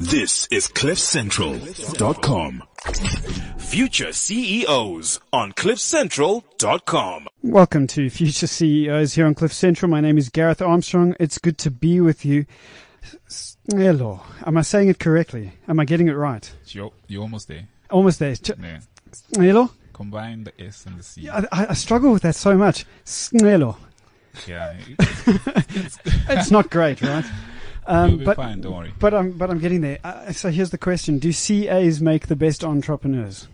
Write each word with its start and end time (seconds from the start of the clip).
This 0.00 0.48
is 0.50 0.66
CliffCentral.com. 0.68 2.62
Future 3.58 4.12
CEOs 4.12 5.20
on 5.32 5.52
CliffCentral.com. 5.52 7.28
Welcome 7.42 7.86
to 7.88 8.08
Future 8.10 8.46
CEOs 8.46 9.12
here 9.14 9.26
on 9.26 9.34
Cliff 9.34 9.52
Central. 9.52 9.90
My 9.90 10.00
name 10.00 10.16
is 10.18 10.28
Gareth 10.30 10.62
Armstrong. 10.62 11.14
It's 11.20 11.36
good 11.38 11.58
to 11.58 11.70
be 11.70 12.00
with 12.00 12.24
you. 12.24 12.46
Hello. 13.70 14.22
Am 14.46 14.56
I 14.56 14.62
saying 14.62 14.88
it 14.88 14.98
correctly? 14.98 15.52
Am 15.68 15.78
I 15.78 15.84
getting 15.84 16.08
it 16.08 16.12
right? 16.14 16.50
You're, 16.68 16.92
you're 17.06 17.22
almost 17.22 17.48
there. 17.48 17.68
Almost 17.90 18.18
there. 18.20 18.34
Ch- 18.36 18.52
Yeah. 18.60 18.80
Hello? 19.36 19.70
Combine 19.92 20.44
the 20.44 20.52
S 20.64 20.86
and 20.86 20.98
the 20.98 21.02
C. 21.02 21.28
I, 21.28 21.40
I 21.52 21.66
I 21.68 21.74
struggle 21.74 22.10
with 22.12 22.22
that 22.22 22.34
so 22.36 22.56
much. 22.56 22.86
Snello. 23.04 23.76
Yeah. 24.46 24.76
It's 26.32 26.50
not 26.50 26.70
great, 26.70 27.02
right? 27.02 27.24
Um, 27.90 28.10
You'll 28.10 28.18
be 28.20 28.24
but 28.24 28.36
fine, 28.36 28.60
don't 28.60 28.76
worry. 28.76 28.92
but 29.00 29.12
I'm 29.12 29.32
but 29.32 29.50
I'm 29.50 29.58
getting 29.58 29.80
there. 29.80 29.98
Uh, 30.04 30.32
so 30.32 30.50
here's 30.50 30.70
the 30.70 30.78
question: 30.78 31.18
Do 31.18 31.32
CAs 31.32 32.00
make 32.00 32.28
the 32.28 32.36
best 32.36 32.62
entrepreneurs? 32.64 33.48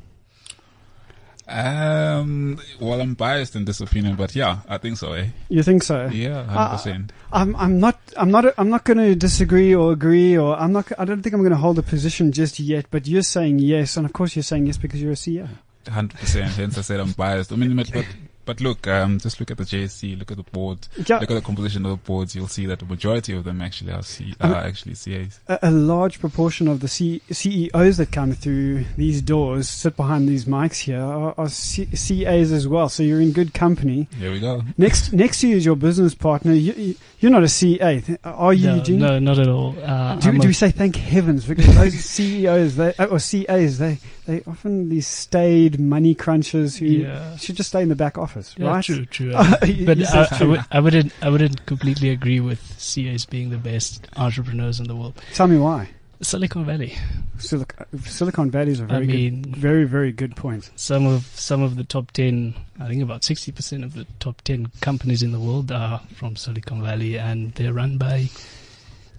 Um, 1.49 2.59
well, 2.80 3.01
I'm 3.01 3.15
biased 3.15 3.55
in 3.55 3.67
this 3.67 3.80
opinion, 3.80 4.17
but 4.17 4.35
yeah, 4.35 4.59
I 4.69 4.79
think 4.79 4.97
so, 4.99 5.13
eh? 5.13 5.29
You 5.49 5.63
think 5.63 5.85
so? 5.85 6.07
Yeah, 6.07 6.41
Uh, 6.41 6.77
100%. 6.77 7.11
I'm 7.33 7.55
I'm 7.55 7.79
not 7.79 8.01
I'm 8.17 8.33
not 8.33 8.53
I'm 8.59 8.69
not 8.69 8.83
going 8.83 8.99
to 8.99 9.15
disagree 9.15 9.73
or 9.73 9.93
agree 9.93 10.37
or 10.37 10.57
I'm 10.59 10.73
not 10.73 10.91
I 10.99 11.05
don't 11.05 11.23
think 11.23 11.35
I'm 11.35 11.43
going 11.43 11.53
to 11.53 11.57
hold 11.59 11.79
a 11.79 11.83
position 11.83 12.33
just 12.33 12.59
yet. 12.59 12.87
But 12.91 13.07
you're 13.07 13.23
saying 13.23 13.61
yes, 13.61 13.97
and 13.97 14.05
of 14.05 14.13
course 14.13 14.35
you're 14.35 14.43
saying 14.43 14.66
yes 14.66 14.77
because 14.77 15.01
you're 15.01 15.13
a 15.13 15.15
CEO. 15.15 15.49
100%. 15.85 16.43
Hence 16.57 16.79
I 16.79 16.80
said 16.80 16.99
I'm 16.99 17.13
biased. 17.13 17.53
I 17.53 17.57
mean, 17.57 17.77
but, 17.77 18.05
but, 18.47 18.57
but 18.57 18.61
look, 18.63 18.87
um, 18.87 19.19
just 19.19 19.41
look 19.41 19.51
at 19.51 19.57
the 19.59 19.65
JSE, 19.65 20.19
look 20.19 20.31
at 20.31 20.37
the 20.37 20.43
board, 20.45 20.79
Yeah. 21.07 21.19
look 21.19 21.31
at 21.31 21.35
the 21.35 21.41
composition 21.43 21.85
of 21.85 21.91
the 21.91 21.97
boards, 22.07 22.35
you'll 22.37 22.49
see 22.49 22.67
that 22.67 22.79
the 22.79 22.85
majority 22.85 23.35
of 23.37 23.45
them 23.45 23.61
actually 23.61 23.93
are, 23.93 24.03
C, 24.03 24.35
Uh, 24.41 24.49
are 24.49 24.55
actually 24.57 24.95
CAs. 24.95 25.41
a, 25.49 25.59
a 25.65 25.71
large 25.71 26.21
proportion 26.21 26.69
of 26.69 26.81
the 26.81 26.89
C- 26.89 27.21
CEOs 27.31 27.97
that 27.99 28.13
come 28.13 28.33
through 28.33 28.85
these 28.97 29.21
doors, 29.23 29.69
sit 29.69 29.97
behind 29.97 30.29
these 30.29 30.45
mics 30.47 30.79
here, 30.80 31.01
are, 31.01 31.35
are 31.37 31.49
C- 31.49 31.87
CAs 31.87 32.53
as 32.53 32.66
well. 32.69 32.88
So 32.88 33.03
you're 33.03 33.21
in 33.21 33.33
good 33.33 33.53
company. 33.55 34.09
Here 34.19 34.33
we 34.33 34.41
go. 34.41 34.63
Next, 34.79 35.13
next 35.25 35.41
to 35.41 35.49
you 35.49 35.57
is 35.57 35.65
your 35.65 35.77
business 35.77 36.15
partner. 36.15 36.53
You, 36.53 36.73
you, 36.73 36.95
you're 37.21 37.33
not 37.33 37.43
a 37.43 37.49
CA, 37.49 38.03
are 38.25 38.53
you, 38.55 38.66
no, 38.66 38.75
Eugene? 38.77 38.99
no, 38.99 39.19
not 39.19 39.38
at 39.38 39.49
all. 39.49 39.75
Uh, 39.83 40.16
Do, 40.16 40.38
do 40.38 40.47
we 40.49 40.53
say 40.53 40.71
thank 40.71 40.97
heavens 40.97 41.47
because 41.47 41.75
those 41.75 41.95
CEOs 42.16 42.77
they, 42.77 42.95
uh, 42.99 43.07
or 43.07 43.19
CAs 43.19 43.79
they 43.79 43.99
they 44.27 44.43
often 44.47 44.88
these 44.88 45.07
staid 45.07 45.79
money 45.79 46.13
crunchers 46.13 46.77
who 46.79 46.87
Yeah. 46.87 47.37
should 47.37 47.55
just 47.57 47.69
stay 47.69 47.81
in 47.83 47.88
the 47.88 47.95
back 47.95 48.19
office, 48.19 48.35
yeah, 48.56 48.68
right? 48.68 48.84
True, 48.84 49.06
true. 49.06 49.32
Uh, 49.34 49.56
Uh, 49.62 49.84
but 49.84 49.98
I, 50.15 50.29
I, 50.40 50.45
would, 50.45 50.65
I 50.73 50.80
wouldn't, 50.80 51.12
I 51.23 51.29
wouldn't 51.29 51.66
completely 51.66 52.10
agree 52.10 52.40
with 52.40 52.60
CAs 52.79 53.24
being 53.24 53.51
the 53.51 53.56
best 53.59 54.06
entrepreneurs 54.16 54.80
in 54.80 54.87
the 54.87 54.95
world. 54.95 55.15
Tell 55.34 55.46
me 55.46 55.56
why. 55.59 55.88
Silicon 56.23 56.64
Valley. 56.64 56.96
Silicon, 57.38 57.87
Silicon 58.02 58.51
Valley 58.51 58.73
is 58.73 58.80
a 58.80 58.84
very 58.84 59.04
I 59.04 59.07
mean, 59.07 59.42
good, 59.42 59.57
very 59.57 59.84
very 59.84 60.12
good 60.12 60.34
point. 60.34 60.70
some 60.76 61.07
of 61.07 61.26
some 61.34 61.62
of 61.62 61.76
the 61.76 61.84
top 61.84 62.10
ten, 62.12 62.54
I 62.80 62.88
think 62.88 63.02
about 63.02 63.23
sixty 63.24 63.52
percent 63.52 63.84
of 63.84 63.95
the 63.95 64.06
top 64.19 64.41
ten 64.42 64.69
companies 64.81 65.22
in 65.22 65.32
the 65.32 65.41
world 65.41 65.70
are 65.70 66.00
from 66.14 66.37
Silicon 66.37 66.82
Valley, 66.82 67.19
and 67.19 67.53
they're 67.54 67.72
run 67.75 67.98
by 67.98 68.28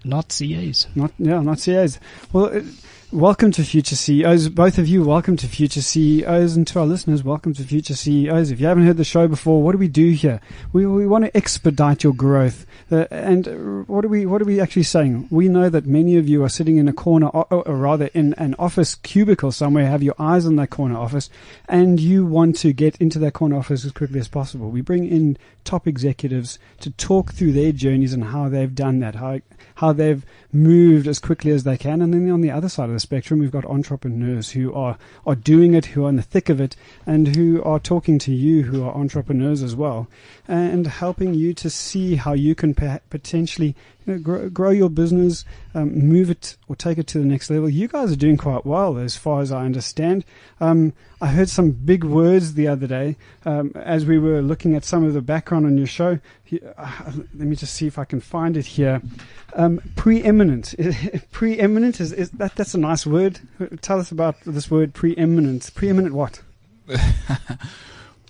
not 0.04 0.30
CAs. 0.30 0.88
Not 0.96 1.12
yeah, 1.20 1.42
not 1.42 1.60
CEOs. 1.60 2.00
Well, 2.34 2.46
uh, 2.58 2.62
welcome 3.12 3.52
to 3.52 3.64
Future 3.64 3.96
CEOs. 3.96 4.50
Both 4.50 4.78
of 4.78 4.88
you, 4.88 5.04
welcome 5.04 5.38
to 5.38 5.48
Future 5.48 5.82
CEOs, 5.82 6.58
and 6.58 6.68
to 6.68 6.80
our 6.80 6.86
listeners, 6.86 7.24
welcome 7.24 7.54
to 7.54 7.64
Future 7.64 7.96
CEOs. 7.96 8.52
If 8.52 8.60
you 8.60 8.68
haven't 8.68 8.86
heard 8.86 8.98
the 8.98 9.06
show 9.06 9.28
before, 9.28 9.64
what 9.64 9.72
do 9.72 9.78
we 9.78 9.88
do 9.88 10.12
here? 10.12 10.42
We 10.74 10.86
we 10.86 11.08
want 11.08 11.26
to 11.26 11.36
expedite 11.36 12.04
your 12.04 12.14
growth. 12.14 12.66
Uh, 12.92 13.06
and 13.10 13.88
what 13.88 14.04
are 14.04 14.10
we 14.10 14.26
what 14.26 14.42
are 14.42 14.46
we 14.46 14.60
actually 14.60 14.84
saying? 14.84 15.28
We 15.32 15.48
know 15.48 15.70
that 15.70 15.86
many 15.86 16.18
of 16.18 16.28
you 16.28 16.44
are 16.44 16.50
sitting 16.50 16.78
in 16.78 16.88
a 16.88 16.94
corner, 16.94 17.28
or, 17.28 17.46
or 17.52 17.78
rather 17.78 18.10
in 18.14 18.34
an 18.34 18.56
office 18.60 18.96
cubicle 18.96 19.52
somewhere, 19.52 19.88
have 19.88 20.04
your 20.04 20.16
eyes 20.20 20.46
on 20.46 20.58
that 20.58 20.70
corner 20.70 20.98
office, 20.98 21.30
and 21.70 22.00
you 22.00 22.26
want 22.26 22.58
to 22.58 22.74
get 22.74 22.98
into 22.98 23.20
that 23.20 23.34
corner 23.34 23.58
office 23.58 23.86
as 23.86 23.92
quickly 23.92 24.20
as 24.20 24.28
possible. 24.28 24.70
We 24.70 24.82
bring 24.82 25.08
in 25.08 25.38
top 25.64 25.88
executives 25.88 26.60
to 26.82 26.92
talk 26.92 27.32
through 27.32 27.54
their 27.54 27.72
journeys 27.72 28.14
and 28.14 28.26
how 28.26 28.50
they've 28.50 28.74
done 28.74 29.00
that, 29.00 29.16
how 29.16 29.40
how 29.76 29.94
they've 29.94 30.26
moved 30.52 31.08
as 31.08 31.20
quickly 31.20 31.52
as 31.52 31.64
they 31.64 31.78
can. 31.78 32.02
And 32.02 32.14
then 32.14 32.30
on 32.32 32.42
the 32.42 32.52
other 32.52 32.70
side 32.70 32.90
of 32.90 32.94
the 32.94 33.00
spectrum, 33.00 33.40
we've 33.40 33.52
got 33.52 33.66
entrepreneurs 33.66 34.52
who 34.52 34.74
are, 34.74 34.98
are 35.26 35.36
doing 35.36 35.74
it, 35.74 35.88
who 35.88 36.06
are 36.06 36.10
in 36.10 36.16
the 36.16 36.22
thick 36.22 36.50
of 36.50 36.60
it, 36.60 36.76
and 37.06 37.36
who 37.36 37.64
are 37.64 37.80
talking 37.80 38.20
to 38.20 38.34
you, 38.34 38.64
who 38.64 38.84
are 38.84 38.96
entrepreneurs 38.96 39.64
as 39.64 39.76
well, 39.76 40.08
and 40.48 40.88
helping 40.88 41.34
you 41.34 41.54
to 41.54 41.70
see 41.70 42.16
how 42.16 42.34
you 42.34 42.56
can 42.56 42.74
pe- 42.74 43.00
potentially 43.10 43.76
know, 44.14 44.20
grow, 44.20 44.50
grow 44.50 44.70
your 44.70 44.90
business, 44.90 45.46
um, 45.74 45.94
move 45.94 46.30
it 46.30 46.58
or 46.68 46.76
take 46.76 46.98
it 46.98 47.08
to 47.08 47.20
the 47.20 47.26
next 47.26 47.50
level. 47.50 47.70
You 47.70 47.88
guys 47.88 48.12
are 48.12 48.18
doing 48.18 48.38
quite 48.38 48.66
well, 48.66 48.98
as 48.98 49.16
far 49.16 49.42
as 49.42 49.52
I 49.52 49.66
understand. 49.66 50.26
Um, 50.60 50.94
I 51.20 51.28
heard 51.28 51.50
some 51.50 51.72
big 51.72 52.04
words 52.04 52.54
the 52.54 52.68
other 52.68 52.88
day 52.88 53.18
um, 53.46 53.72
as 53.76 54.06
we 54.06 54.20
were 54.20 54.42
looking 54.42 54.76
at 54.76 54.86
some 54.86 55.04
of 55.04 55.14
the 55.14 55.22
background 55.22 55.66
on 55.66 55.78
your 55.78 55.88
show. 55.88 56.20
Uh, 56.78 56.92
let 57.36 57.48
me 57.48 57.56
just 57.56 57.74
see 57.74 57.88
if 57.88 58.00
I 58.00 58.06
can 58.06 58.22
find 58.22 58.56
it 58.56 58.66
here. 58.66 59.02
Um, 59.54 59.82
preeminent. 59.96 60.76
preeminent 61.32 62.00
is, 62.00 62.12
is 62.14 62.32
that? 62.32 62.56
That's 62.56 62.74
a 62.74 62.80
nice 62.80 63.06
word. 63.06 63.40
Tell 63.82 64.00
us 64.00 64.12
about 64.12 64.36
this 64.46 64.70
word 64.70 64.94
preeminent. 64.94 65.72
Preeminent 65.74 66.14
what? 66.14 66.42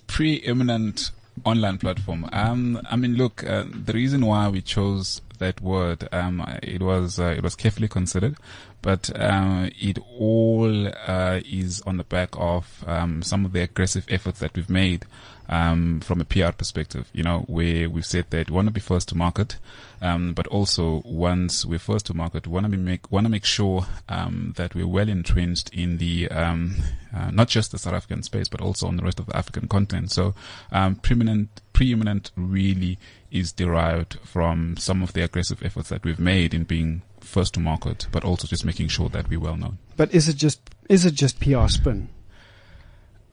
preeminent 0.06 1.10
online 1.44 1.78
platform. 1.78 2.28
Um, 2.32 2.80
I 2.90 2.96
mean, 2.96 3.14
look, 3.14 3.44
uh, 3.44 3.64
the 3.68 3.92
reason 3.92 4.26
why 4.26 4.48
we 4.48 4.60
chose 4.60 5.20
that 5.38 5.60
word, 5.60 6.08
um, 6.12 6.44
it 6.62 6.82
was 6.82 7.18
uh, 7.18 7.34
it 7.36 7.42
was 7.42 7.54
carefully 7.54 7.88
considered, 7.88 8.36
but 8.82 9.10
uh, 9.18 9.68
it 9.78 9.98
all 10.18 10.88
uh, 10.88 11.40
is 11.44 11.82
on 11.82 11.96
the 11.96 12.04
back 12.04 12.30
of 12.34 12.84
um, 12.86 13.22
some 13.22 13.44
of 13.44 13.52
the 13.52 13.62
aggressive 13.62 14.06
efforts 14.08 14.38
that 14.40 14.54
we've 14.54 14.70
made 14.70 15.04
um, 15.48 16.00
from 16.00 16.20
a 16.20 16.24
PR 16.24 16.52
perspective. 16.52 17.08
You 17.12 17.24
know, 17.24 17.40
where 17.48 17.88
we've 17.90 18.06
said 18.06 18.26
that 18.30 18.50
we 18.50 18.54
want 18.54 18.68
to 18.68 18.72
be 18.72 18.80
first 18.80 19.08
to 19.08 19.16
market, 19.16 19.56
um, 20.00 20.32
but 20.32 20.46
also 20.48 21.02
once 21.04 21.64
we're 21.64 21.78
first 21.78 22.06
to 22.06 22.14
market, 22.14 22.46
we 22.46 22.52
want 22.52 22.70
to 22.70 22.76
make 22.76 23.10
want 23.10 23.26
to 23.26 23.30
make 23.30 23.44
sure 23.44 23.86
um, 24.08 24.54
that 24.56 24.74
we're 24.74 24.86
well 24.86 25.08
entrenched 25.08 25.70
in 25.70 25.98
the 25.98 26.28
um, 26.30 26.76
uh, 27.14 27.30
not 27.30 27.48
just 27.48 27.72
the 27.72 27.78
South 27.78 27.94
African 27.94 28.22
space, 28.22 28.48
but 28.48 28.60
also 28.60 28.86
on 28.86 28.96
the 28.96 29.02
rest 29.02 29.18
of 29.18 29.26
the 29.26 29.36
African 29.36 29.66
continent. 29.66 30.12
So, 30.12 30.34
um, 30.70 30.96
preeminent 30.96 31.62
preeminent 31.72 32.30
really 32.36 32.98
is 33.30 33.52
derived 33.52 34.18
from 34.20 34.76
some 34.76 35.02
of 35.02 35.12
the 35.12 35.22
aggressive 35.22 35.62
efforts 35.62 35.88
that 35.88 36.04
we've 36.04 36.18
made 36.18 36.54
in 36.54 36.64
being 36.64 37.02
first 37.20 37.54
to 37.54 37.60
market, 37.60 38.06
but 38.12 38.24
also 38.24 38.46
just 38.46 38.64
making 38.64 38.88
sure 38.88 39.08
that 39.08 39.28
we're 39.28 39.40
well 39.40 39.56
known. 39.56 39.78
But 39.96 40.12
is 40.14 40.28
it 40.28 40.36
just 40.36 40.60
is 40.88 41.04
it 41.04 41.14
just 41.14 41.40
PR 41.40 41.68
spin? 41.68 42.08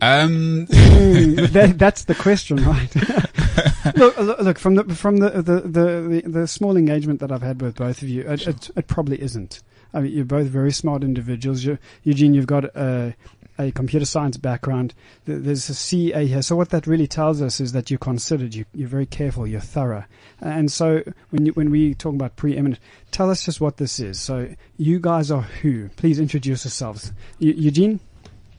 Um, 0.01 0.67
Mm, 0.67 1.49
that, 1.53 1.79
that's 1.79 2.03
the 2.05 2.15
question, 2.15 2.57
right? 2.57 2.93
look, 3.95 4.17
look, 4.17 4.59
from 4.59 4.75
the 4.75 4.83
from 4.95 5.17
the 5.17 5.29
the, 5.29 5.61
the 5.61 6.23
the 6.25 6.47
small 6.47 6.75
engagement 6.77 7.19
that 7.21 7.31
I've 7.31 7.41
had 7.41 7.61
with 7.61 7.75
both 7.75 8.01
of 8.01 8.09
you, 8.09 8.21
it, 8.29 8.47
it, 8.47 8.69
it 8.75 8.87
probably 8.87 9.21
isn't. 9.21 9.61
I 9.93 10.01
mean, 10.01 10.11
you're 10.11 10.25
both 10.25 10.47
very 10.47 10.71
smart 10.71 11.03
individuals. 11.03 11.63
You're, 11.63 11.79
Eugene, 12.03 12.33
you've 12.33 12.47
got 12.47 12.65
a, 12.75 13.15
a 13.57 13.71
computer 13.71 14.05
science 14.05 14.37
background. 14.37 14.93
There's 15.25 15.69
a 15.69 15.73
CA 15.73 16.25
here. 16.25 16.41
So 16.41 16.55
what 16.55 16.69
that 16.69 16.87
really 16.87 17.07
tells 17.07 17.41
us 17.41 17.59
is 17.59 17.71
that 17.71 17.89
you're 17.89 17.97
considered. 17.97 18.53
You, 18.53 18.65
you're 18.73 18.89
very 18.89 19.05
careful. 19.05 19.47
You're 19.47 19.61
thorough. 19.61 20.05
And 20.41 20.71
so 20.71 21.03
when 21.29 21.45
you, 21.45 21.53
when 21.53 21.69
we 21.71 21.93
talk 21.93 22.13
about 22.13 22.35
preeminent, 22.35 22.79
tell 23.11 23.29
us 23.29 23.45
just 23.45 23.61
what 23.61 23.77
this 23.77 23.99
is. 23.99 24.19
So 24.19 24.49
you 24.77 24.99
guys 24.99 25.31
are 25.31 25.41
who? 25.41 25.89
Please 25.89 26.19
introduce 26.19 26.65
yourselves. 26.65 27.13
Eu- 27.39 27.53
Eugene. 27.53 27.99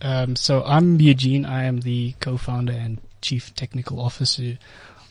Um, 0.02 0.36
so 0.36 0.62
I'm 0.64 1.00
Eugene. 1.00 1.44
I 1.44 1.64
am 1.64 1.80
the 1.80 2.14
co-founder 2.20 2.72
and 2.72 2.98
chief 3.22 3.54
technical 3.54 4.00
officer 4.00 4.58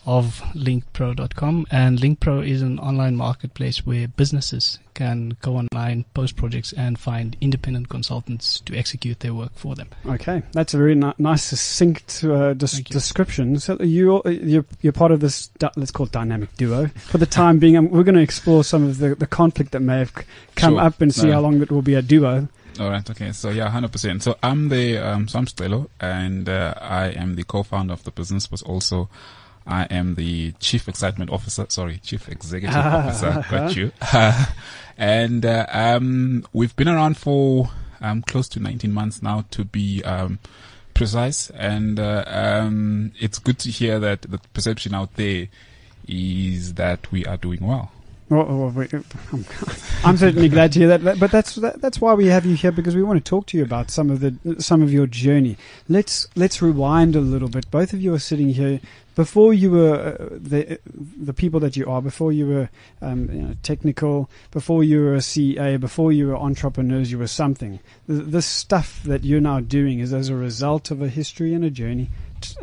of 0.06 0.42
linkdpro.com 0.54 1.66
and 1.72 2.00
linkpro 2.00 2.48
is 2.48 2.62
an 2.62 2.80
online 2.80 3.16
marketplace 3.16 3.86
where 3.86 4.08
businesses 4.08 4.80
can 4.94 5.36
go 5.42 5.58
online 5.58 6.06
post 6.14 6.36
projects 6.36 6.72
and 6.74 6.98
find 7.00 7.36
independent 7.42 7.90
consultants 7.90 8.60
to 8.62 8.76
execute 8.78 9.20
their 9.22 9.34
work 9.34 9.52
for 9.56 9.76
them 9.76 9.88
Okay, 10.06 10.44
that's 10.52 10.74
a 10.74 10.78
very 10.78 10.96
ni- 10.96 11.14
nice, 11.18 11.44
succinct 11.44 12.24
uh, 12.24 12.54
des- 12.54 12.84
description. 12.84 13.60
So 13.60 13.78
you, 13.82 14.22
you're, 14.26 14.66
you're 14.82 14.94
part 14.94 15.12
of 15.12 15.20
this, 15.20 15.48
di- 15.60 15.72
let's 15.76 15.92
call 15.92 16.06
it 16.06 16.12
dynamic 16.12 16.56
duo. 16.56 16.88
For 17.10 17.18
the 17.18 17.26
time 17.26 17.60
being, 17.60 17.76
um, 17.76 17.90
we're 17.90 18.04
going 18.04 18.16
to 18.16 18.22
explore 18.22 18.64
some 18.64 18.84
of 18.84 19.00
the, 19.00 19.16
the 19.16 19.28
conflict 19.28 19.72
that 19.72 19.82
may 19.82 20.00
have 20.00 20.14
come 20.56 20.74
Sure. 20.76 20.82
up 20.82 21.02
and 21.02 21.14
see 21.14 21.28
No. 21.28 21.34
how 21.34 21.40
long 21.42 21.62
it 21.62 21.72
will 21.72 21.82
be 21.82 21.96
a 21.96 22.02
duo. 22.02 22.48
All 22.80 22.90
right. 22.90 23.10
Okay. 23.10 23.32
So 23.32 23.50
yeah, 23.50 23.70
hundred 23.70 23.92
percent. 23.94 24.22
So 24.22 24.38
I'm 24.44 24.68
the 24.70 24.98
um, 24.98 25.28
so 25.30 25.40
I'm 25.40 25.46
Scelo, 25.46 25.88
and 26.02 26.50
uh, 26.50 26.74
I 26.82 27.06
am 27.08 27.36
the 27.36 27.44
co-founder 27.46 27.94
of 27.94 28.04
the 28.04 28.12
business, 28.12 28.48
but 28.48 28.62
also 28.64 29.10
I 29.68 29.84
am 29.86 30.16
the 30.16 30.52
chief 30.60 30.88
excitement 30.88 31.32
officer. 31.32 31.66
Sorry, 31.70 31.98
chief 31.98 32.30
executive 32.30 32.76
officer. 32.78 33.46
Got 33.50 33.76
you. 33.76 33.92
and 34.98 35.46
uh, 35.46 35.66
um, 35.70 36.46
we've 36.54 36.76
been 36.76 36.88
around 36.88 37.18
for 37.18 37.70
um, 38.02 38.22
close 38.22 38.48
to 38.50 38.60
19 38.60 38.92
months 38.92 39.22
now, 39.22 39.46
to 39.52 39.66
be 39.66 40.04
um, 40.04 40.40
precise. 40.94 41.50
And 41.52 42.00
uh, 42.00 42.24
um, 42.28 43.12
it's 43.20 43.40
good 43.40 43.60
to 43.60 43.72
hear 43.72 44.00
that 44.00 44.24
the 44.24 44.40
perception 44.54 44.94
out 44.94 45.16
there 45.16 45.48
is 46.08 46.76
that 46.76 47.12
we 47.12 47.26
are 47.26 47.38
doing 47.38 47.66
well. 47.66 47.92
Well, 48.28 48.46
well, 48.46 48.70
we- 48.70 48.88
I'm, 49.32 49.46
I'm 50.04 50.18
certainly 50.18 50.50
glad 50.50 50.72
to 50.72 50.80
hear 50.80 50.98
that. 50.98 51.20
But- 51.20 51.30
that's 51.32 51.56
that, 51.56 51.80
that's 51.82 52.02
why 52.02 52.14
we 52.16 52.26
have 52.28 52.46
you 52.46 52.56
here 52.56 52.72
because 52.72 52.96
we 52.96 53.04
want 53.04 53.24
to 53.24 53.30
talk 53.30 53.46
to 53.48 53.58
you 53.58 53.64
about 53.64 53.92
some 53.92 54.10
of 54.10 54.20
the 54.20 54.36
some 54.60 54.82
of 54.82 54.92
your 54.92 55.06
journey. 55.06 55.58
Let's 55.88 56.28
let's 56.36 56.62
rewind 56.62 57.16
a 57.16 57.20
little 57.22 57.50
bit. 57.50 57.70
Both 57.70 57.94
of 57.94 58.02
you 58.02 58.14
are 58.16 58.20
sitting 58.20 58.50
here 58.50 58.80
before 59.16 59.54
you 59.54 59.70
were 59.72 60.18
uh, 60.20 60.28
the 60.32 60.80
the 60.94 61.34
people 61.34 61.60
that 61.60 61.78
you 61.78 61.86
are. 61.86 62.02
Before 62.02 62.32
you 62.32 62.48
were 62.48 62.70
um, 63.02 63.30
you 63.32 63.42
know, 63.44 63.56
technical. 63.62 64.28
Before 64.50 64.84
you 64.84 65.02
were 65.02 65.14
a 65.16 65.22
CA. 65.22 65.78
Before 65.78 66.12
you 66.12 66.28
were 66.28 66.36
entrepreneurs. 66.36 67.12
You 67.12 67.20
were 67.20 67.28
something. 67.28 67.80
The, 68.08 68.16
this 68.24 68.48
stuff 68.48 69.04
that 69.04 69.24
you're 69.24 69.40
now 69.42 69.60
doing 69.60 70.00
is 70.00 70.14
as 70.14 70.30
a 70.30 70.36
result 70.36 70.90
of 70.90 71.00
a 71.02 71.10
history 71.10 71.54
and 71.54 71.64
a 71.64 71.70
journey. 71.70 72.10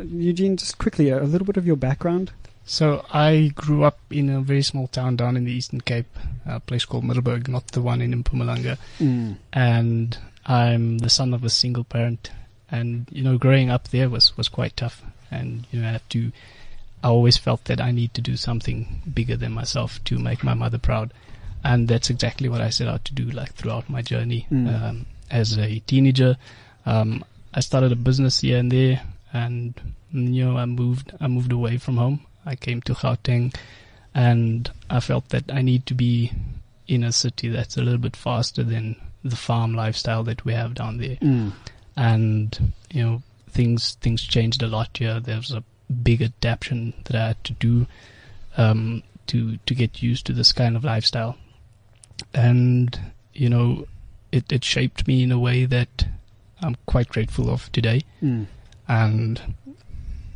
Eugene, 0.03 0.57
just 0.57 0.77
quickly 0.77 1.09
a 1.09 1.23
little 1.23 1.45
bit 1.45 1.57
of 1.57 1.65
your 1.65 1.75
background. 1.77 2.31
So 2.65 3.05
I 3.11 3.51
grew 3.55 3.83
up 3.83 3.99
in 4.09 4.29
a 4.29 4.41
very 4.41 4.61
small 4.61 4.87
town 4.87 5.15
down 5.15 5.35
in 5.35 5.43
the 5.43 5.51
Eastern 5.51 5.81
Cape, 5.81 6.07
a 6.45 6.59
place 6.59 6.85
called 6.85 7.03
Middelburg, 7.03 7.47
not 7.47 7.67
the 7.67 7.81
one 7.81 8.01
in 8.01 8.23
Mpumalanga. 8.23 8.77
Mm. 8.99 9.37
And 9.51 10.17
I'm 10.45 10.99
the 10.99 11.09
son 11.09 11.33
of 11.33 11.43
a 11.43 11.49
single 11.49 11.83
parent. 11.83 12.31
And, 12.71 13.07
you 13.11 13.23
know, 13.23 13.37
growing 13.37 13.69
up 13.69 13.89
there 13.89 14.09
was, 14.09 14.35
was 14.37 14.49
quite 14.49 14.77
tough. 14.77 15.01
And, 15.29 15.67
you 15.71 15.81
know, 15.81 15.89
I 15.89 15.91
have 15.93 16.09
to, 16.09 16.31
I 17.03 17.09
always 17.09 17.37
felt 17.37 17.65
that 17.65 17.81
I 17.81 17.91
need 17.91 18.13
to 18.13 18.21
do 18.21 18.37
something 18.37 19.01
bigger 19.13 19.35
than 19.35 19.51
myself 19.51 20.03
to 20.05 20.17
make 20.17 20.43
my 20.43 20.53
mother 20.53 20.77
proud. 20.77 21.13
And 21.63 21.87
that's 21.87 22.09
exactly 22.09 22.49
what 22.49 22.61
I 22.61 22.69
set 22.69 22.87
out 22.87 23.05
to 23.05 23.13
do, 23.13 23.25
like 23.25 23.53
throughout 23.53 23.89
my 23.89 24.01
journey. 24.01 24.47
Mm. 24.51 24.83
Um, 24.83 25.05
as 25.29 25.57
a 25.57 25.79
teenager, 25.79 26.37
um, 26.85 27.23
I 27.53 27.59
started 27.59 27.91
a 27.91 27.95
business 27.95 28.41
here 28.41 28.57
and 28.57 28.71
there, 28.71 29.01
and 29.31 29.73
you 30.11 30.45
know, 30.45 30.57
I 30.57 30.65
moved, 30.65 31.11
I 31.19 31.27
moved 31.27 31.51
away 31.51 31.77
from 31.77 31.97
home. 31.97 32.25
I 32.45 32.55
came 32.55 32.81
to 32.83 32.93
Gauteng, 32.93 33.55
and 34.13 34.69
I 34.89 34.99
felt 34.99 35.29
that 35.29 35.51
I 35.51 35.61
need 35.61 35.85
to 35.87 35.93
be 35.93 36.31
in 36.87 37.03
a 37.03 37.11
city 37.11 37.47
that's 37.49 37.77
a 37.77 37.81
little 37.81 37.99
bit 37.99 38.15
faster 38.15 38.63
than 38.63 38.95
the 39.23 39.35
farm 39.37 39.73
lifestyle 39.73 40.23
that 40.25 40.43
we 40.43 40.53
have 40.53 40.73
down 40.73 40.97
there. 40.97 41.15
Mm. 41.17 41.53
And 41.95 42.73
you 42.91 43.03
know, 43.03 43.21
things 43.49 43.95
things 44.01 44.21
changed 44.23 44.61
a 44.63 44.67
lot 44.67 44.89
here. 44.97 45.19
There 45.19 45.37
was 45.37 45.51
a 45.51 45.63
big 46.03 46.21
adaptation 46.21 46.93
that 47.05 47.15
I 47.15 47.27
had 47.27 47.43
to 47.45 47.53
do 47.53 47.87
um, 48.57 49.03
to 49.27 49.57
to 49.65 49.73
get 49.75 50.01
used 50.03 50.25
to 50.25 50.33
this 50.33 50.51
kind 50.51 50.75
of 50.75 50.83
lifestyle, 50.83 51.37
and 52.33 52.99
you 53.33 53.49
know, 53.49 53.87
it 54.31 54.51
it 54.51 54.63
shaped 54.63 55.07
me 55.07 55.23
in 55.23 55.31
a 55.31 55.39
way 55.39 55.65
that 55.65 56.05
I'm 56.61 56.75
quite 56.85 57.09
grateful 57.09 57.49
of 57.49 57.71
today 57.71 58.01
Mm. 58.21 58.47
and 58.87 59.41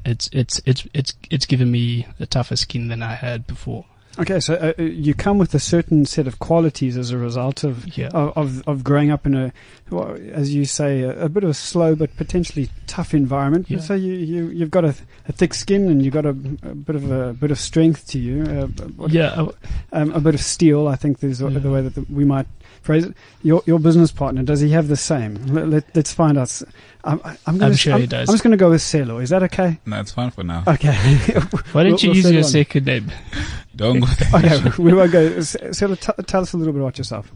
it's 0.05 0.29
it's 0.33 0.61
it's 0.65 0.87
it's 0.93 1.13
it's 1.29 1.45
given 1.45 1.71
me 1.71 2.07
a 2.19 2.25
tougher 2.25 2.55
skin 2.55 2.87
than 2.87 3.01
I 3.03 3.15
had 3.15 3.47
before. 3.47 3.85
Okay, 4.19 4.39
so 4.39 4.55
uh, 4.55 4.81
you 4.81 5.13
come 5.13 5.37
with 5.37 5.53
a 5.53 5.59
certain 5.59 6.03
set 6.07 6.25
of 6.25 6.39
qualities 6.39 6.97
as 6.97 7.11
a 7.11 7.19
result 7.19 7.63
of 7.63 7.95
Yeah. 7.95 8.07
of, 8.07 8.67
of, 8.67 8.83
growing 8.83 9.11
up 9.11 9.27
in 9.27 9.35
a, 9.35 9.53
well, 9.91 10.17
as 10.31 10.55
you 10.55 10.65
say, 10.65 11.01
a, 11.01 11.25
a 11.25 11.29
bit 11.29 11.43
of 11.43 11.51
a 11.51 11.53
slow 11.53 11.93
but 11.95 12.15
potentially 12.17 12.67
tough 12.87 13.13
environment. 13.13 13.69
Yeah. 13.69 13.77
So 13.79 13.93
you, 13.93 14.13
you 14.13 14.47
you've 14.47 14.71
got 14.71 14.85
a, 14.85 14.95
a 15.27 15.33
thick 15.33 15.53
skin 15.53 15.87
and 15.87 16.03
you've 16.03 16.15
got 16.15 16.25
a, 16.25 16.29
a 16.29 16.33
bit 16.33 16.95
of 16.95 17.11
a, 17.11 17.33
bit 17.33 17.51
of 17.51 17.59
strength 17.59 18.07
to 18.07 18.17
you. 18.19 18.41
Uh, 18.41 18.65
what- 18.95 19.11
Yeah, 19.11 19.49
um, 19.91 20.11
a 20.13 20.19
bit 20.19 20.33
of 20.33 20.41
steel. 20.41 20.87
I 20.87 20.95
think 20.95 21.23
is 21.23 21.37
the, 21.37 21.49
Yeah. 21.49 21.59
the 21.59 21.69
way 21.69 21.83
that 21.83 21.93
the, 21.93 22.03
we 22.11 22.25
might 22.25 22.47
phrase. 22.87 23.05
Your 23.43 23.61
your 23.67 23.77
business 23.79 24.11
partner 24.11 24.41
does 24.41 24.59
he 24.61 24.71
have 24.71 24.87
the 24.87 24.95
same? 24.97 25.35
Let, 25.47 25.67
let, 25.69 25.97
us 25.97 26.11
find 26.13 26.37
out. 26.39 26.61
I'm, 27.03 27.21
I'm, 27.45 27.57
gonna, 27.57 27.67
I'm 27.67 27.75
sure 27.75 27.93
I'm, 27.93 28.01
he 28.01 28.07
does. 28.07 28.27
I'm 28.27 28.33
just 28.33 28.43
going 28.43 28.51
to 28.51 28.57
go 28.57 28.71
with 28.71 28.81
Celo. 28.81 29.21
Is 29.21 29.29
that 29.29 29.43
okay? 29.43 29.79
No, 29.85 29.99
it's 29.99 30.11
fine 30.11 30.31
for 30.31 30.43
now. 30.43 30.63
Okay. 30.67 30.93
why 31.71 31.83
don't 31.83 31.91
We'll- 31.93 31.99
you 31.99 32.09
we'll 32.09 32.15
use 32.15 32.31
your 32.31 32.37
on- 32.39 32.43
second 32.43 32.85
name? 32.85 33.11
Don't 33.75 33.99
go 33.99 34.07
there. 34.07 34.55
okay, 34.55 34.81
we 34.81 34.91
won't 34.91 35.11
go. 35.11 35.29
Celo, 35.37 35.99
t- 35.99 36.23
tell 36.23 36.41
us 36.41 36.53
a 36.53 36.57
little 36.57 36.73
bit 36.73 36.81
about 36.81 36.97
yourself. 36.97 37.31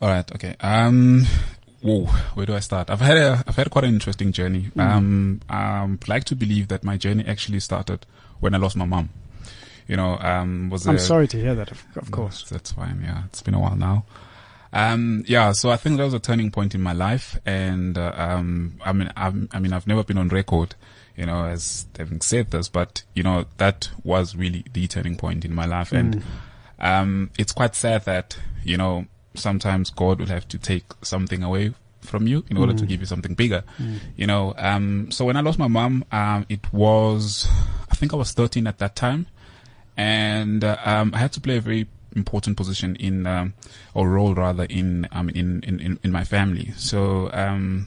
All 0.00 0.08
right. 0.08 0.30
Okay. 0.36 0.54
Um. 0.60 1.24
Whoa. 1.82 2.04
Where 2.34 2.46
do 2.46 2.54
I 2.54 2.60
start? 2.60 2.88
I've 2.88 3.00
had 3.00 3.16
a 3.16 3.42
I've 3.46 3.56
had 3.56 3.68
quite 3.70 3.84
an 3.84 3.94
interesting 3.94 4.30
journey. 4.32 4.70
Mm. 4.76 4.80
Um. 4.80 5.40
Um. 5.50 5.98
I'd 6.02 6.08
like 6.08 6.24
to 6.24 6.36
believe 6.36 6.68
that 6.68 6.84
my 6.84 6.96
journey 6.96 7.24
actually 7.26 7.60
started 7.60 8.06
when 8.40 8.54
I 8.54 8.58
lost 8.58 8.76
my 8.76 8.84
mom. 8.84 9.08
You 9.88 9.96
know. 9.96 10.16
Um. 10.20 10.70
Was 10.70 10.86
I'm 10.86 10.96
a- 10.96 10.98
sorry 11.00 11.26
to 11.28 11.36
hear 11.40 11.54
that, 11.56 11.70
of, 11.72 11.84
of 11.96 12.10
course. 12.12 12.44
That's 12.48 12.72
fine. 12.72 13.02
Yeah, 13.04 13.24
it's 13.26 13.42
been 13.42 13.54
a 13.54 13.60
while 13.60 13.76
now. 13.76 14.04
Um, 14.74 15.24
yeah, 15.28 15.52
so 15.52 15.70
I 15.70 15.76
think 15.76 15.96
that 15.98 16.04
was 16.04 16.14
a 16.14 16.18
turning 16.18 16.50
point 16.50 16.74
in 16.74 16.80
my 16.82 16.92
life, 16.92 17.38
and 17.46 17.96
uh, 17.96 18.12
um, 18.16 18.74
I 18.84 18.92
mean, 18.92 19.10
I've, 19.16 19.48
I 19.52 19.60
mean, 19.60 19.72
I've 19.72 19.86
never 19.86 20.02
been 20.02 20.18
on 20.18 20.28
record, 20.28 20.74
you 21.16 21.26
know, 21.26 21.46
as 21.46 21.86
having 21.96 22.20
said 22.20 22.50
this, 22.50 22.68
but 22.68 23.04
you 23.14 23.22
know, 23.22 23.44
that 23.58 23.88
was 24.02 24.34
really 24.34 24.64
the 24.72 24.86
turning 24.88 25.16
point 25.16 25.44
in 25.44 25.54
my 25.54 25.64
life, 25.64 25.92
and 25.92 26.16
Mm. 26.16 26.22
um, 26.80 27.30
it's 27.38 27.52
quite 27.52 27.74
sad 27.76 28.04
that 28.06 28.36
you 28.64 28.76
know 28.76 29.06
sometimes 29.34 29.90
God 29.90 30.18
will 30.18 30.26
have 30.26 30.46
to 30.48 30.58
take 30.58 30.84
something 31.02 31.42
away 31.44 31.72
from 32.00 32.26
you 32.26 32.44
in 32.50 32.56
order 32.56 32.72
to 32.74 32.84
Mm. 32.84 32.88
give 32.88 33.00
you 33.00 33.06
something 33.06 33.34
bigger, 33.34 33.62
Mm. 33.78 33.98
you 34.16 34.26
know. 34.26 34.54
Um, 34.58 35.10
so 35.12 35.24
when 35.24 35.36
I 35.36 35.40
lost 35.40 35.58
my 35.58 35.68
mom, 35.68 36.04
um, 36.12 36.46
it 36.48 36.72
was, 36.72 37.48
I 37.90 37.94
think 37.94 38.12
I 38.12 38.16
was 38.16 38.32
13 38.32 38.66
at 38.66 38.78
that 38.78 38.94
time, 38.96 39.26
and 39.96 40.64
uh, 40.64 40.76
um, 40.84 41.12
I 41.14 41.18
had 41.18 41.32
to 41.34 41.40
play 41.40 41.56
a 41.58 41.60
very 41.60 41.86
important 42.14 42.56
position 42.56 42.96
in, 42.96 43.26
um, 43.26 43.54
or 43.94 44.08
role 44.08 44.34
rather 44.34 44.64
in, 44.64 45.08
um, 45.12 45.28
in, 45.30 45.62
in, 45.62 45.98
in, 46.02 46.12
my 46.12 46.24
family. 46.24 46.72
So, 46.76 47.30
um, 47.32 47.86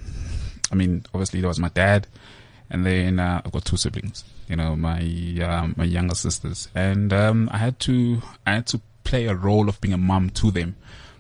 I 0.71 0.75
mean, 0.75 1.05
obviously 1.13 1.41
there 1.41 1.47
was 1.47 1.59
my 1.59 1.69
dad, 1.69 2.07
and 2.69 2.85
then 2.85 3.19
uh, 3.19 3.41
I've 3.45 3.51
got 3.51 3.65
two 3.65 3.77
siblings. 3.77 4.23
You 4.47 4.55
know, 4.55 4.75
my 4.75 5.01
um, 5.41 5.75
my 5.77 5.83
younger 5.83 6.15
sisters, 6.15 6.69
and 6.73 7.11
um, 7.11 7.49
I 7.51 7.57
had 7.57 7.79
to 7.81 8.21
I 8.45 8.53
had 8.53 8.67
to 8.67 8.81
play 9.03 9.25
a 9.27 9.35
role 9.35 9.67
of 9.67 9.79
being 9.81 9.93
a 9.93 9.97
mom 9.97 10.29
to 10.31 10.51
them, 10.51 10.77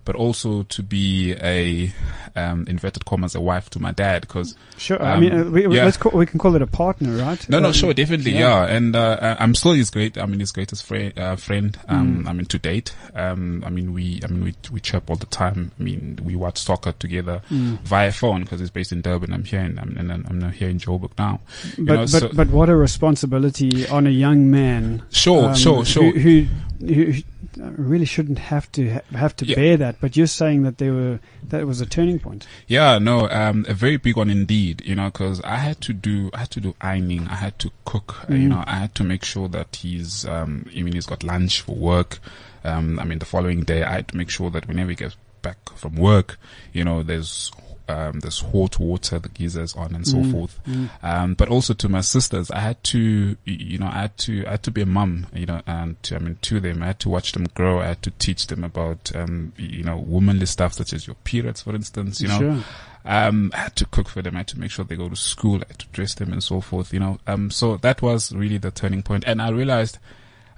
but 0.07 0.15
also 0.15 0.63
to 0.63 0.81
be 0.81 1.33
a 1.43 1.91
um, 2.37 2.65
inverted 2.67 3.03
commas 3.05 3.35
a 3.35 3.41
wife 3.41 3.69
to 3.69 3.79
my 3.79 3.91
dad 3.91 4.21
because 4.21 4.55
Sure. 4.77 5.01
I 5.03 5.13
Um, 5.15 5.19
mean, 5.21 5.33
uh, 5.33 5.43
we, 5.43 5.67
we- 5.67 5.75
yeah. 5.75 5.83
let's 5.85 5.97
call, 5.97 6.13
we 6.13 6.25
can 6.25 6.39
call 6.39 6.55
it 6.55 6.61
a 6.61 6.67
partner, 6.67 7.11
right? 7.17 7.49
no, 7.49 7.59
no, 7.59 7.67
Um, 7.67 7.73
sure, 7.73 7.93
definitely, 7.93 8.31
yeah. 8.31 8.65
yeah. 8.65 8.75
And 8.77 8.95
uh, 8.95 9.35
I'm 9.39 9.53
still 9.55 9.73
his 9.73 9.89
great. 9.89 10.17
I 10.17 10.25
mean, 10.25 10.39
his 10.39 10.51
greatest 10.53 10.85
friend. 10.85 11.11
Uh, 11.19 11.35
friend. 11.35 11.77
Um, 11.89 12.07
Mm. 12.23 12.29
I 12.29 12.33
mean, 12.33 12.45
to 12.45 12.57
date. 12.57 12.93
Um, 13.15 13.63
I 13.65 13.69
mean, 13.69 13.91
we. 13.93 14.21
I 14.23 14.27
mean, 14.27 14.43
we 14.45 14.53
we 14.71 14.79
chirp 14.79 15.09
all 15.09 15.17
the 15.17 15.25
time. 15.25 15.71
I 15.79 15.83
mean, 15.83 16.19
we 16.23 16.35
watch 16.37 16.57
soccer 16.59 16.93
together 16.93 17.41
Mm. 17.51 17.79
via 17.81 18.11
phone 18.13 18.41
because 18.43 18.59
he's 18.61 18.69
based 18.71 18.91
in 18.93 19.01
Durban. 19.01 19.33
I'm 19.33 19.43
here, 19.43 19.59
in, 19.61 19.77
I'm, 19.77 19.97
and 19.97 20.11
I'm 20.29 20.51
here 20.53 20.69
in 20.69 20.77
Joburg 20.79 21.11
now. 21.17 21.41
But 21.77 21.83
know, 21.85 21.97
but 21.97 22.07
so- 22.09 22.29
but 22.33 22.47
what 22.49 22.69
a 22.69 22.75
responsibility 22.77 23.87
on 23.89 24.07
a 24.07 24.11
young 24.11 24.49
man. 24.49 25.01
Sure, 25.11 25.49
um, 25.49 25.55
sure, 25.55 25.83
sure. 25.85 26.11
Who, 26.11 26.45
who 26.85 26.93
who 26.93 27.13
really 27.59 28.05
shouldn't 28.05 28.39
have 28.39 28.71
to 28.73 28.93
ha- 28.93 29.01
have 29.17 29.35
to 29.37 29.45
Yeah. 29.45 29.55
bear 29.55 29.77
that. 29.77 30.01
But 30.01 30.15
you're 30.17 30.27
saying 30.27 30.63
that 30.63 30.77
they 30.77 30.89
were 30.89 31.19
that 31.49 31.65
was 31.65 31.81
a 31.81 31.85
turning 31.85 32.19
point. 32.19 32.45
Yeah, 32.67 32.97
no, 32.99 33.29
um, 33.29 33.65
a 33.67 33.73
very 33.73 33.97
big 33.97 34.17
one 34.17 34.29
indeed. 34.29 34.81
You 34.85 34.95
know, 34.95 35.05
because 35.09 35.41
I 35.41 35.55
had 35.57 35.79
to 35.81 35.93
do, 35.93 36.29
I 36.33 36.39
had 36.39 36.51
to 36.51 36.61
do 36.61 36.75
ironing, 36.81 37.27
I 37.27 37.35
had 37.35 37.57
to 37.59 37.71
cook. 37.85 38.25
uh, 38.29 38.33
you 38.33 38.47
Mm. 38.47 38.49
know, 38.49 38.63
I 38.67 38.79
had 38.79 38.95
to 38.95 39.03
make 39.03 39.23
sure 39.23 39.47
that 39.49 39.77
he's, 39.77 40.25
um, 40.25 40.65
I 40.75 40.81
mean, 40.81 40.93
he's 40.93 41.05
got 41.05 41.23
lunch 41.23 41.61
for 41.61 41.75
work. 41.75 42.19
Um, 42.63 42.99
I 42.99 43.03
mean, 43.05 43.19
the 43.19 43.25
following 43.25 43.61
day, 43.63 43.83
I 43.83 43.93
had 43.93 44.07
to 44.09 44.17
make 44.17 44.29
sure 44.29 44.49
that 44.49 44.67
whenever 44.67 44.89
he 44.89 44.95
gets 44.95 45.15
back 45.41 45.57
from 45.75 45.95
work, 45.95 46.37
you 46.73 46.83
know, 46.83 47.03
there's 47.03 47.51
um, 47.87 48.19
there's 48.19 48.39
hot 48.41 48.79
water, 48.79 49.19
the 49.19 49.29
geysers 49.29 49.75
on, 49.75 49.95
and 49.95 50.07
so 50.07 50.17
Mm. 50.17 50.31
forth. 50.31 50.59
Mm. 50.67 50.89
Um, 51.03 51.33
but 51.35 51.49
also 51.49 51.73
to 51.75 51.89
my 51.89 52.01
sisters, 52.01 52.51
I 52.51 52.59
had 52.59 52.83
to, 52.85 53.37
you 53.45 53.77
know, 53.77 53.87
I 53.87 54.01
had 54.01 54.17
to, 54.19 54.45
I 54.45 54.51
had 54.51 54.63
to 54.63 54.71
be 54.71 54.81
a 54.81 54.85
mum, 54.85 55.27
you 55.33 55.45
know, 55.45 55.61
and 55.65 56.01
to, 56.03 56.15
I 56.15 56.19
mean, 56.19 56.37
to 56.41 56.59
them, 56.59 56.83
I 56.83 56.87
had 56.87 56.99
to 57.01 57.09
watch 57.09 57.31
them 57.31 57.45
grow. 57.53 57.79
I 57.81 57.87
had 57.87 58.01
to 58.03 58.11
teach 58.11 58.47
them 58.47 58.63
about, 58.63 59.11
um, 59.15 59.53
you 59.57 59.83
know, 59.83 59.97
womanly 59.97 60.45
stuff 60.45 60.73
such 60.73 60.93
as 60.93 61.07
your 61.07 61.15
periods, 61.23 61.61
for 61.61 61.73
instance, 61.75 62.21
you 62.21 62.27
know. 62.27 62.39
Sure. 62.39 62.63
Um, 63.05 63.51
I 63.53 63.57
had 63.59 63.75
to 63.77 63.85
cook 63.85 64.09
for 64.09 64.21
them. 64.21 64.35
I 64.35 64.39
had 64.39 64.47
to 64.49 64.59
make 64.59 64.69
sure 64.71 64.83
they 64.83 64.97
go 64.97 65.07
to 65.07 65.15
school. 65.15 65.57
I 65.63 65.67
had 65.67 65.79
to 65.79 65.87
dress 65.93 66.13
them 66.15 66.33
and 66.33 66.43
so 66.43 66.59
forth, 66.59 66.93
you 66.93 66.99
know. 66.99 67.19
Um, 67.25 67.51
so 67.51 67.77
that 67.77 68.01
was 68.01 68.33
really 68.33 68.57
the 68.57 68.69
turning 68.71 69.01
point. 69.01 69.23
And 69.25 69.41
I 69.41 69.49
realized, 69.49 69.97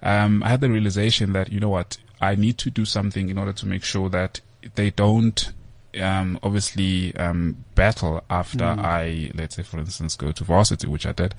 um, 0.01 0.41
I 0.41 0.49
had 0.49 0.61
the 0.61 0.69
realization 0.69 1.33
that, 1.33 1.51
you 1.51 1.59
know 1.59 1.69
what, 1.69 1.97
I 2.19 2.33
need 2.35 2.57
to 2.59 2.71
do 2.71 2.85
something 2.85 3.29
in 3.29 3.37
order 3.37 3.53
to 3.53 3.67
make 3.67 3.83
sure 3.83 4.09
that 4.09 4.41
they 4.75 4.89
don't, 4.89 5.51
um, 5.99 6.39
obviously, 6.43 7.15
um, 7.15 7.63
battle 7.75 8.23
after 8.29 8.65
Mm. 8.65 8.79
I, 8.83 9.31
let's 9.35 9.55
say, 9.55 9.63
for 9.63 9.79
instance, 9.79 10.15
go 10.15 10.31
to 10.31 10.43
varsity, 10.43 10.87
which 10.87 11.05
I 11.05 11.11
did. 11.11 11.35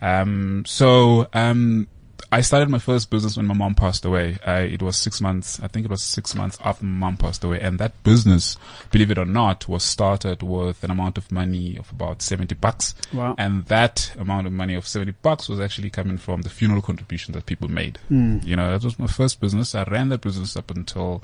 Um, 0.00 0.64
so, 0.66 1.28
um, 1.32 1.88
I 2.30 2.42
started 2.42 2.68
my 2.68 2.78
first 2.78 3.10
business 3.10 3.36
when 3.36 3.46
my 3.46 3.54
mom 3.54 3.74
passed 3.74 4.04
away. 4.04 4.38
Uh, 4.46 4.66
it 4.68 4.82
was 4.82 4.96
six 4.96 5.20
months, 5.20 5.60
I 5.62 5.68
think 5.68 5.86
it 5.86 5.90
was 5.90 6.02
six 6.02 6.34
months 6.34 6.58
after 6.62 6.84
my 6.84 7.06
mom 7.06 7.16
passed 7.16 7.42
away. 7.42 7.58
And 7.60 7.78
that 7.78 8.02
business, 8.02 8.58
believe 8.90 9.10
it 9.10 9.16
or 9.18 9.24
not, 9.24 9.66
was 9.66 9.82
started 9.82 10.42
with 10.42 10.84
an 10.84 10.90
amount 10.90 11.16
of 11.16 11.32
money 11.32 11.78
of 11.78 11.90
about 11.90 12.20
70 12.20 12.54
bucks. 12.56 12.94
Wow. 13.14 13.34
And 13.38 13.64
that 13.66 14.12
amount 14.18 14.46
of 14.46 14.52
money 14.52 14.74
of 14.74 14.86
70 14.86 15.12
bucks 15.22 15.48
was 15.48 15.58
actually 15.58 15.88
coming 15.88 16.18
from 16.18 16.42
the 16.42 16.50
funeral 16.50 16.82
contribution 16.82 17.32
that 17.32 17.46
people 17.46 17.68
made. 17.68 17.98
Mm. 18.10 18.44
You 18.44 18.56
know, 18.56 18.72
that 18.72 18.84
was 18.84 18.98
my 18.98 19.06
first 19.06 19.40
business. 19.40 19.74
I 19.74 19.84
ran 19.84 20.10
that 20.10 20.20
business 20.20 20.54
up 20.54 20.70
until 20.70 21.22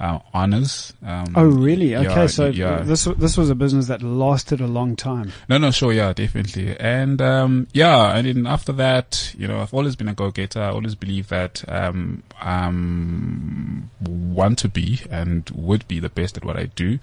uh, 0.00 0.18
honors. 0.32 0.94
Um, 1.06 1.26
Oh, 1.36 1.44
really? 1.44 1.94
Okay, 1.94 2.08
yeah, 2.08 2.26
so 2.26 2.46
yeah. 2.48 2.78
this 2.80 3.04
this 3.18 3.36
was 3.36 3.50
a 3.50 3.54
business 3.54 3.86
that 3.88 4.02
lasted 4.02 4.60
a 4.60 4.66
long 4.66 4.96
time. 4.96 5.32
No, 5.48 5.58
no, 5.58 5.70
sure, 5.70 5.92
yeah, 5.92 6.12
definitely. 6.12 6.76
And, 6.80 7.20
um, 7.20 7.66
yeah, 7.72 8.16
and 8.16 8.26
then 8.26 8.46
after 8.46 8.72
that, 8.72 9.34
you 9.36 9.46
know, 9.46 9.60
I've 9.60 9.74
always 9.74 9.96
been 9.96 10.08
a 10.08 10.14
go-getter. 10.14 10.60
I 10.60 10.70
always 10.70 10.94
believe 10.94 11.28
that, 11.28 11.62
um, 11.68 12.22
um, 12.40 13.90
want 14.06 14.58
to 14.60 14.68
be 14.68 15.00
and 15.10 15.48
would 15.50 15.86
be 15.86 16.00
the 16.00 16.08
best 16.08 16.36
at 16.36 16.44
what 16.44 16.56
I 16.56 16.66
do. 16.66 16.98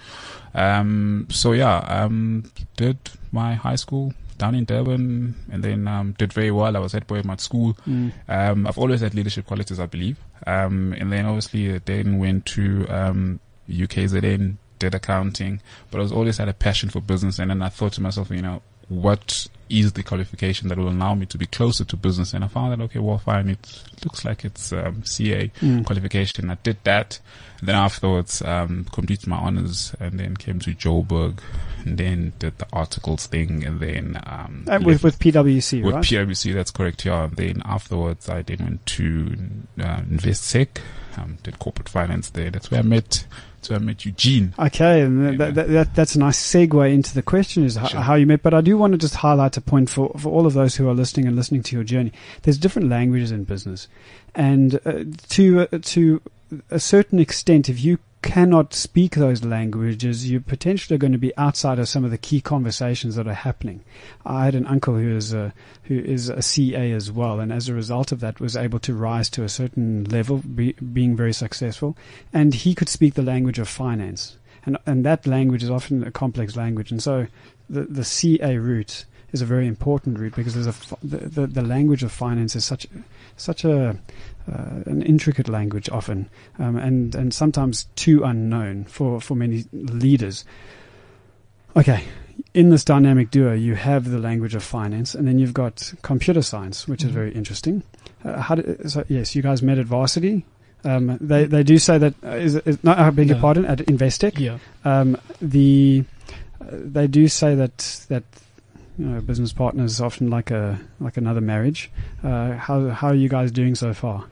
Um, 0.56 1.28
so 1.30 1.52
yeah, 1.52 1.78
um, 1.80 2.52
did 2.78 2.98
my 3.32 3.54
high 3.54 3.76
school 3.76 4.14
down 4.38 4.56
in 4.56 4.66
Durban 4.66 5.36
and 5.52 5.64
then, 5.64 5.88
um, 5.88 6.16
did 6.18 6.34
very 6.34 6.52
well. 6.52 6.76
I 6.76 6.80
was 6.80 6.94
at 6.96 7.08
Boeing 7.08 7.30
at 7.30 7.42
school. 7.42 7.78
Mm. 7.88 8.12
Um, 8.28 8.68
I've 8.68 8.78
always 8.78 9.02
had 9.02 9.14
leadership 9.14 9.46
qualities, 9.46 9.80
I 9.80 9.86
believe. 9.86 10.18
Um, 10.46 10.94
and 10.98 11.12
then 11.12 11.26
obviously 11.26 11.78
then 11.80 12.20
went 12.20 12.46
to, 12.48 12.88
um, 12.90 13.40
UKZN, 13.70 14.58
did 14.80 14.94
accounting, 14.96 15.62
but 15.90 16.00
I 16.00 16.02
was 16.02 16.12
always 16.12 16.38
had 16.38 16.50
a 16.50 16.54
passion 16.54 16.90
for 16.90 17.02
business. 17.02 17.40
And 17.40 17.50
then 17.50 17.62
I 17.62 17.70
thought 17.70 17.94
to 17.94 18.02
myself, 18.02 18.30
you 18.30 18.42
know, 18.42 18.62
what 18.90 19.48
is 19.70 19.94
the 19.94 20.04
qualification 20.04 20.68
that 20.70 20.78
will 20.78 20.90
allow 20.90 21.14
me 21.16 21.26
to 21.28 21.38
be 21.38 21.46
closer 21.46 21.84
to 21.86 21.96
business? 21.98 22.34
And 22.34 22.44
I 22.44 22.48
found 22.48 22.72
that, 22.74 22.84
okay, 22.86 23.00
well, 23.00 23.18
fine. 23.18 23.50
It 23.50 23.84
looks 24.04 24.24
like 24.26 24.46
it's, 24.46 24.72
um, 24.74 25.04
CA 25.04 25.52
Mm. 25.62 25.86
qualification. 25.86 26.50
I 26.50 26.56
did 26.64 26.78
that. 26.84 27.20
And 27.60 27.68
then 27.70 27.76
afterwards, 27.76 28.42
um, 28.44 28.86
completed 28.92 29.28
my 29.28 29.38
honors 29.38 29.94
and 30.00 30.20
then 30.20 30.38
came 30.38 30.60
to 30.60 30.72
Joburg 30.76 31.40
and 31.86 31.98
then 31.98 32.34
did 32.40 32.58
the 32.60 32.68
articles 32.72 33.26
thing 33.28 33.64
and 33.66 33.80
then, 33.80 34.22
um, 34.26 34.66
Uh, 34.68 34.80
with 34.84 35.04
with 35.04 35.18
PwC, 35.20 35.82
with 35.84 35.96
right? 35.96 36.04
PwC, 36.04 36.54
that's 36.54 36.72
correct. 36.72 37.06
Yeah. 37.06 37.24
And 37.24 37.36
then 37.36 37.62
afterwards, 37.66 38.30
I 38.30 38.42
then 38.44 38.58
went 38.60 38.86
to 38.88 39.38
uh, 39.80 40.02
Investec, 40.02 40.68
um, 41.18 41.38
did 41.44 41.58
corporate 41.60 41.90
finance 41.90 42.30
there. 42.30 42.52
That's 42.52 42.70
where 42.70 42.80
I 42.82 42.84
met. 42.84 43.26
Where 43.68 43.80
I 43.80 43.82
met 43.82 44.06
Eugene. 44.06 44.54
Okay, 44.58 45.02
and 45.02 45.40
that, 45.40 45.56
that, 45.56 45.68
that, 45.68 45.96
that's 45.96 46.16
a 46.16 46.20
nice 46.20 46.40
segue 46.42 46.94
into 46.94 47.14
the 47.14 47.22
question 47.22 47.66
is 47.66 47.76
how, 47.76 47.88
Sure. 47.88 48.00
how 48.02 48.16
you 48.16 48.26
met. 48.26 48.42
But 48.42 48.54
I 48.54 48.62
do 48.62 48.78
want 48.78 48.94
to 48.94 48.98
just 48.98 49.16
highlight 49.16 49.58
a 49.58 49.62
point 49.62 49.90
for, 49.90 50.10
for 50.18 50.30
all 50.30 50.46
of 50.46 50.54
those 50.54 50.76
who 50.78 50.88
are 50.88 50.94
listening 50.94 51.28
and 51.28 51.36
listening 51.36 51.64
to 51.64 51.76
your 51.76 51.84
journey. 51.84 52.14
There's 52.44 52.58
different 52.58 52.90
languages 52.90 53.32
in 53.32 53.44
business, 53.44 53.88
and 54.36 54.80
uh, 54.86 55.04
to 55.30 55.68
uh, 55.72 55.80
to 55.82 56.22
a 56.70 56.80
certain 56.80 57.20
extent, 57.20 57.68
if 57.68 57.84
you 57.84 58.00
cannot 58.22 58.74
speak 58.74 59.16
those 59.16 59.44
languages, 59.44 60.30
you're 60.30 60.42
potentially 60.42 60.98
going 60.98 61.12
to 61.12 61.18
be 61.18 61.36
outside 61.38 61.80
of 61.80 61.88
some 61.88 62.04
of 62.04 62.12
the 62.12 62.18
key 62.18 62.42
conversations 62.42 63.16
that 63.16 63.28
are 63.28 63.34
happening. 63.34 63.84
I 64.26 64.46
had 64.46 64.56
an 64.56 64.66
uncle 64.66 64.96
who 64.96 65.16
is 65.16 65.34
a, 65.34 65.54
who 65.84 66.00
is 66.00 66.30
a 66.30 66.42
CA 66.42 66.92
as 66.92 67.12
well, 67.12 67.40
and 67.40 67.52
as 67.52 67.70
a 67.70 67.74
result 67.74 68.12
of 68.12 68.20
that, 68.22 68.40
was 68.40 68.56
able 68.56 68.80
to 68.80 68.94
rise 68.94 69.30
to 69.32 69.44
a 69.44 69.50
certain 69.50 70.04
level, 70.06 70.38
be, 70.38 70.74
being 70.74 71.16
very 71.16 71.34
successful, 71.34 71.98
and 72.34 72.54
he 72.54 72.74
could 72.74 72.90
speak 72.90 73.14
the 73.14 73.22
language 73.22 73.60
of 73.60 73.68
finance, 73.68 74.38
and 74.66 74.78
and 74.86 75.06
that 75.06 75.28
language 75.28 75.64
is 75.64 75.70
often 75.70 76.04
a 76.04 76.12
complex 76.12 76.56
language, 76.56 76.92
and 76.92 77.02
so 77.02 77.28
the 77.70 77.84
the 77.84 78.04
CA 78.04 78.58
route 78.58 79.06
is 79.34 79.42
a 79.42 79.46
very 79.46 79.68
important 79.68 80.18
route 80.20 80.36
because 80.36 80.54
there's 80.54 80.68
a 80.68 80.74
the, 81.06 81.18
the, 81.18 81.48
the 81.48 81.62
language 81.62 82.04
of 82.04 82.12
finance 82.12 82.56
is 82.56 82.64
such 82.66 82.88
such 83.36 83.64
a 83.66 83.90
uh, 84.52 84.54
an 84.86 85.02
intricate 85.02 85.50
language 85.50 85.90
often, 85.90 86.30
um, 86.60 86.78
and 86.78 87.14
and 87.16 87.34
sometimes 87.34 87.86
too 87.96 88.24
unknown 88.24 88.86
for 88.86 89.20
for 89.22 89.36
many 89.36 89.66
leaders. 89.74 90.46
Okay, 91.76 92.04
in 92.54 92.70
this 92.70 92.84
dynamic 92.84 93.30
duo, 93.30 93.54
you 93.54 93.76
have 93.76 94.10
the 94.10 94.18
language 94.20 94.56
of 94.56 94.64
finance, 94.64 95.14
and 95.14 95.28
then 95.28 95.38
you've 95.40 95.54
got 95.54 95.94
computer 96.02 96.42
science, 96.42 96.88
which 96.88 97.04
is 97.04 97.12
Mhm. 97.12 97.14
very 97.14 97.32
interesting. 97.34 97.84
Uh, 98.26 98.42
how 98.42 98.56
do, 98.56 98.78
so 98.88 99.04
yes, 99.10 99.36
you 99.36 99.42
guys 99.44 99.62
met 99.62 99.78
at 99.78 99.86
varsity. 99.86 100.44
Um, 100.84 101.18
they 101.20 101.46
they 101.46 101.64
do 101.64 101.78
say 101.78 101.98
that 101.98 102.14
uh, 102.24 102.30
is, 102.30 102.56
is 102.56 102.84
no, 102.84 102.94
I 102.94 103.10
beg 103.10 103.28
your 103.28 103.36
No. 103.36 103.42
pardon 103.42 103.66
at 103.66 103.80
Investec. 103.80 104.40
Yeah. 104.40 104.58
Um, 104.86 105.18
the 105.42 106.04
uh, 106.62 106.66
they 106.72 107.08
do 107.08 107.28
say 107.28 107.54
that 107.56 108.06
that 108.10 108.24
you 108.98 109.06
know 109.06 109.22
business 109.22 109.54
partners 109.54 109.94
is 109.94 110.02
often 110.02 110.30
like 110.30 110.52
a 110.52 110.80
like 111.00 111.18
another 111.18 111.42
marriage. 111.42 111.92
Uh, 112.24 112.54
how 112.54 112.90
how 112.90 113.08
are 113.08 113.16
you 113.16 113.30
guys 113.30 113.52
doing 113.52 113.76
so 113.76 113.94
far? 113.94 114.26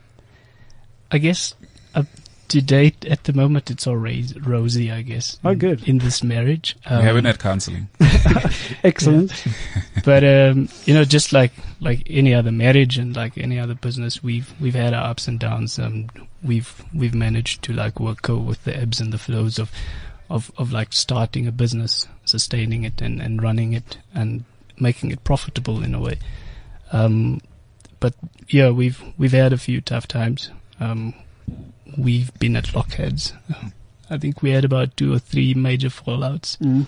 I 1.11 1.17
guess 1.19 1.53
up 1.93 2.07
to 2.47 2.61
date, 2.61 3.05
at 3.05 3.23
the 3.23 3.33
moment, 3.33 3.71
it's 3.71 3.87
all 3.87 3.97
rais- 3.97 4.35
rosy. 4.37 4.91
I 4.91 5.01
guess. 5.01 5.39
Oh, 5.43 5.51
in- 5.51 5.57
good. 5.57 5.87
in 5.87 5.97
this 5.99 6.23
marriage. 6.23 6.75
we 6.89 6.95
haven't 6.97 7.25
had 7.25 7.39
counseling. 7.39 7.89
Excellent. 8.83 9.31
but 10.03 10.23
um, 10.23 10.69
you 10.85 10.93
know, 10.93 11.03
just 11.03 11.33
like 11.33 11.51
like 11.79 12.03
any 12.07 12.33
other 12.33 12.51
marriage 12.51 12.97
and 12.97 13.15
like 13.15 13.37
any 13.37 13.59
other 13.59 13.75
business, 13.75 14.23
we've 14.23 14.53
we've 14.59 14.75
had 14.75 14.93
our 14.93 15.05
ups 15.09 15.27
and 15.27 15.39
downs. 15.39 15.79
Um, 15.79 16.07
we've 16.43 16.83
we've 16.93 17.15
managed 17.15 17.63
to 17.63 17.73
like 17.73 17.99
work 17.99 18.21
go 18.21 18.37
with 18.37 18.63
the 18.63 18.75
ebbs 18.75 18.99
and 19.01 19.11
the 19.11 19.17
flows 19.17 19.57
of 19.59 19.71
of 20.29 20.51
of 20.57 20.71
like 20.71 20.93
starting 20.93 21.47
a 21.47 21.51
business, 21.51 22.07
sustaining 22.25 22.83
it, 22.83 23.01
and 23.01 23.21
and 23.21 23.41
running 23.41 23.73
it, 23.73 23.97
and 24.13 24.43
making 24.79 25.11
it 25.11 25.23
profitable 25.23 25.83
in 25.83 25.93
a 25.95 25.99
way. 25.99 26.17
Um, 26.91 27.41
but 27.99 28.13
yeah, 28.49 28.69
we've 28.69 29.01
we've 29.17 29.31
had 29.31 29.53
a 29.53 29.57
few 29.57 29.81
tough 29.81 30.07
times. 30.07 30.49
Um, 30.79 31.13
we've 31.97 32.33
been 32.39 32.55
at 32.55 32.65
lockheads. 32.65 33.33
I 34.09 34.17
think 34.17 34.41
we 34.41 34.51
had 34.51 34.65
about 34.65 34.95
two 34.97 35.13
or 35.13 35.19
three 35.19 35.53
major 35.53 35.89
fallouts. 35.89 36.57
Mm. 36.57 36.85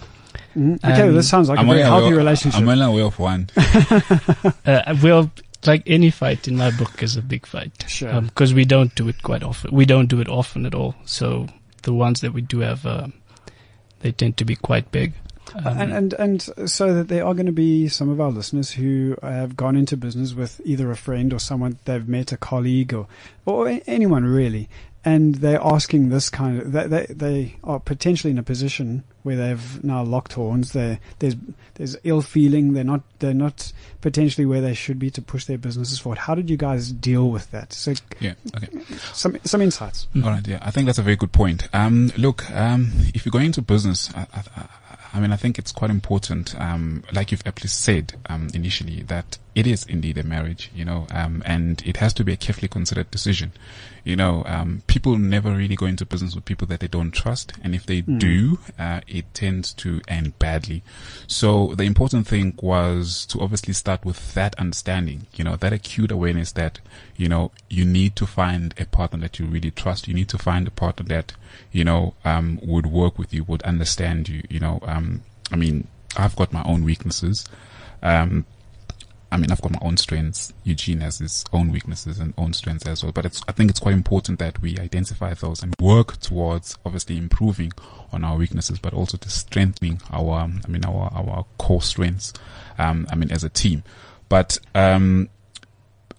Mm. 0.55 0.75
Okay, 0.83 1.01
Um, 1.07 1.15
this 1.15 1.27
sounds 1.29 1.49
like 1.49 1.57
a 1.57 1.61
I'm 1.61 1.67
very 1.67 1.81
healthy 1.81 2.07
aware- 2.07 2.17
relationship. 2.17 2.59
I'm 2.61 2.69
only 2.69 2.85
aware 2.85 3.05
of 3.05 3.17
one. 3.19 3.49
Uh, 4.65 4.95
well, 5.01 5.31
like 5.65 5.81
any 5.87 6.09
fight 6.11 6.47
in 6.47 6.57
my 6.57 6.69
book 6.71 7.01
is 7.01 7.15
a 7.15 7.21
big 7.21 7.45
fight 7.45 7.85
sure. 7.87 8.21
because 8.21 8.53
we 8.53 8.65
don't 8.65 8.93
do 8.95 9.07
it 9.07 9.23
quite 9.23 9.41
often. 9.43 9.71
We 9.73 9.85
don't 9.85 10.07
do 10.07 10.19
it 10.21 10.27
often 10.29 10.65
at 10.65 10.75
all. 10.75 10.93
So 11.05 11.47
the 11.83 11.93
ones 11.93 12.21
that 12.21 12.33
we 12.33 12.41
do 12.41 12.59
have, 12.59 12.85
uh, 12.85 13.07
they 14.01 14.11
tend 14.11 14.37
to 14.37 14.45
be 14.45 14.55
quite 14.55 14.91
big. 14.91 15.13
Um, 15.65 15.77
and, 15.79 15.93
and 15.93 16.13
and 16.13 16.69
so 16.69 16.93
that 16.93 17.07
there 17.07 17.25
are 17.25 17.33
going 17.33 17.45
to 17.47 17.51
be 17.51 17.87
some 17.87 18.09
of 18.09 18.19
our 18.21 18.31
listeners 18.31 18.71
who 18.71 19.15
have 19.21 19.55
gone 19.55 19.75
into 19.75 19.97
business 19.97 20.33
with 20.33 20.61
either 20.65 20.91
a 20.91 20.95
friend 20.95 21.33
or 21.33 21.39
someone 21.39 21.79
they've 21.85 22.07
met, 22.07 22.31
a 22.31 22.37
colleague 22.37 22.93
or 22.93 23.07
or 23.45 23.79
anyone 23.87 24.23
really, 24.25 24.69
and 25.05 25.35
they're 25.35 25.61
asking 25.63 26.09
this 26.09 26.29
kind 26.29 26.61
of 26.61 26.71
they 26.71 26.87
they, 26.87 27.05
they 27.09 27.55
are 27.63 27.79
potentially 27.79 28.31
in 28.31 28.37
a 28.37 28.43
position 28.43 29.03
where 29.23 29.35
they've 29.35 29.83
now 29.83 30.03
locked 30.03 30.33
horns. 30.33 30.73
There 30.73 30.99
there's 31.19 31.35
there's 31.75 31.95
ill 32.03 32.21
feeling. 32.21 32.73
They're 32.73 32.83
not 32.83 33.01
they're 33.19 33.33
not 33.33 33.71
potentially 34.01 34.45
where 34.45 34.61
they 34.61 34.73
should 34.73 34.99
be 34.99 35.09
to 35.11 35.21
push 35.21 35.45
their 35.45 35.57
businesses 35.57 35.99
forward. 35.99 36.19
How 36.19 36.35
did 36.35 36.49
you 36.49 36.57
guys 36.57 36.91
deal 36.91 37.29
with 37.31 37.49
that? 37.51 37.73
So 37.73 37.93
Yeah. 38.19 38.33
Okay. 38.55 38.67
some 39.13 39.37
some 39.43 39.61
insights. 39.61 40.07
All 40.15 40.21
right. 40.29 40.47
Yeah. 40.47 40.59
I 40.61 40.71
think 40.71 40.85
that's 40.85 40.99
a 40.99 41.03
very 41.03 41.15
good 41.15 41.31
point. 41.31 41.67
Um, 41.73 42.11
look, 42.17 42.49
um, 42.51 42.91
if 43.13 43.25
you're 43.25 43.31
going 43.31 43.47
into 43.47 43.61
business, 43.61 44.11
I, 44.15 44.21
I, 44.33 44.43
I- 44.55 44.67
I 45.17 45.19
mean, 45.19 45.33
I 45.33 45.35
think 45.35 45.57
it's 45.57 45.71
quite 45.71 45.89
important, 45.89 46.53
um, 46.61 47.03
like 47.11 47.31
you've 47.31 47.41
aptly 47.43 47.69
said, 47.69 48.13
um, 48.27 48.49
initially 48.53 49.01
that 49.03 49.39
it 49.55 49.65
is 49.65 49.83
indeed 49.85 50.19
a 50.19 50.23
marriage, 50.23 50.69
you 50.75 50.85
know, 50.85 51.07
um, 51.09 51.41
and 51.43 51.81
it 51.87 51.97
has 51.97 52.13
to 52.13 52.23
be 52.23 52.33
a 52.33 52.37
carefully 52.37 52.67
considered 52.67 53.09
decision. 53.09 53.51
You 54.07 54.15
know, 54.15 54.43
um, 54.45 54.83
people 54.87 55.17
never 55.17 55.51
really 55.51 55.75
go 55.75 55.85
into 55.85 56.05
business 56.05 56.33
with 56.33 56.45
people 56.45 56.65
that 56.67 56.79
they 56.79 56.87
don't 56.87 57.11
trust. 57.11 57.51
And 57.61 57.75
if 57.75 57.85
they 57.85 58.03
Mm. 58.03 58.19
do, 58.19 58.59
uh, 58.79 59.01
it 59.05 59.25
tends 59.33 59.73
to 59.83 59.99
end 60.07 60.39
badly. 60.39 60.81
So 61.27 61.75
the 61.75 61.83
important 61.83 62.25
thing 62.25 62.53
was 62.61 63.25
to 63.25 63.41
obviously 63.41 63.73
start 63.73 64.05
with 64.05 64.33
that 64.33 64.55
understanding, 64.57 65.27
you 65.35 65.43
know, 65.43 65.57
that 65.57 65.73
acute 65.73 66.09
awareness 66.09 66.53
that, 66.53 66.79
you 67.17 67.27
know, 67.27 67.51
you 67.69 67.83
need 67.83 68.15
to 68.15 68.25
find 68.25 68.73
a 68.79 68.85
partner 68.85 69.19
that 69.19 69.39
you 69.39 69.45
really 69.45 69.71
trust. 69.71 70.07
You 70.07 70.13
need 70.13 70.29
to 70.29 70.37
find 70.37 70.65
a 70.69 70.71
partner 70.71 71.05
that, 71.09 71.33
you 71.73 71.83
know, 71.83 72.13
um, 72.23 72.59
would 72.63 72.85
work 72.85 73.19
with 73.19 73.33
you, 73.33 73.43
would 73.43 73.63
understand 73.63 74.29
you, 74.29 74.41
you 74.49 74.61
know, 74.61 74.79
um, 74.83 75.23
I 75.51 75.57
mean, 75.57 75.85
I've 76.15 76.37
got 76.37 76.53
my 76.53 76.63
own 76.63 76.85
weaknesses. 76.85 77.43
Um, 78.01 78.45
I 79.31 79.37
mean, 79.37 79.51
I've 79.51 79.61
got 79.61 79.73
my 79.73 79.79
own 79.81 79.97
strengths. 79.97 80.53
Eugene 80.63 81.01
has 81.01 81.19
his 81.19 81.43
own 81.51 81.71
weaknesses 81.71 82.19
and 82.19 82.33
own 82.37 82.53
strengths 82.53 82.87
as 82.87 83.03
well. 83.03 83.11
But 83.11 83.25
it's, 83.25 83.41
I 83.47 83.51
think 83.51 83.69
it's 83.69 83.79
quite 83.79 83.93
important 83.93 84.39
that 84.39 84.61
we 84.61 84.77
identify 84.77 85.33
those 85.33 85.61
and 85.61 85.75
work 85.81 86.17
towards 86.19 86.77
obviously 86.85 87.17
improving 87.17 87.73
on 88.13 88.23
our 88.23 88.37
weaknesses, 88.37 88.79
but 88.79 88.93
also 88.93 89.17
to 89.17 89.29
strengthening 89.29 90.01
our, 90.11 90.49
I 90.63 90.67
mean, 90.67 90.85
our, 90.85 91.11
our 91.13 91.45
core 91.57 91.81
strengths. 91.81 92.33
Um, 92.77 93.05
I 93.11 93.15
mean, 93.15 93.31
as 93.31 93.43
a 93.43 93.49
team. 93.49 93.83
But, 94.29 94.59
um, 94.75 95.29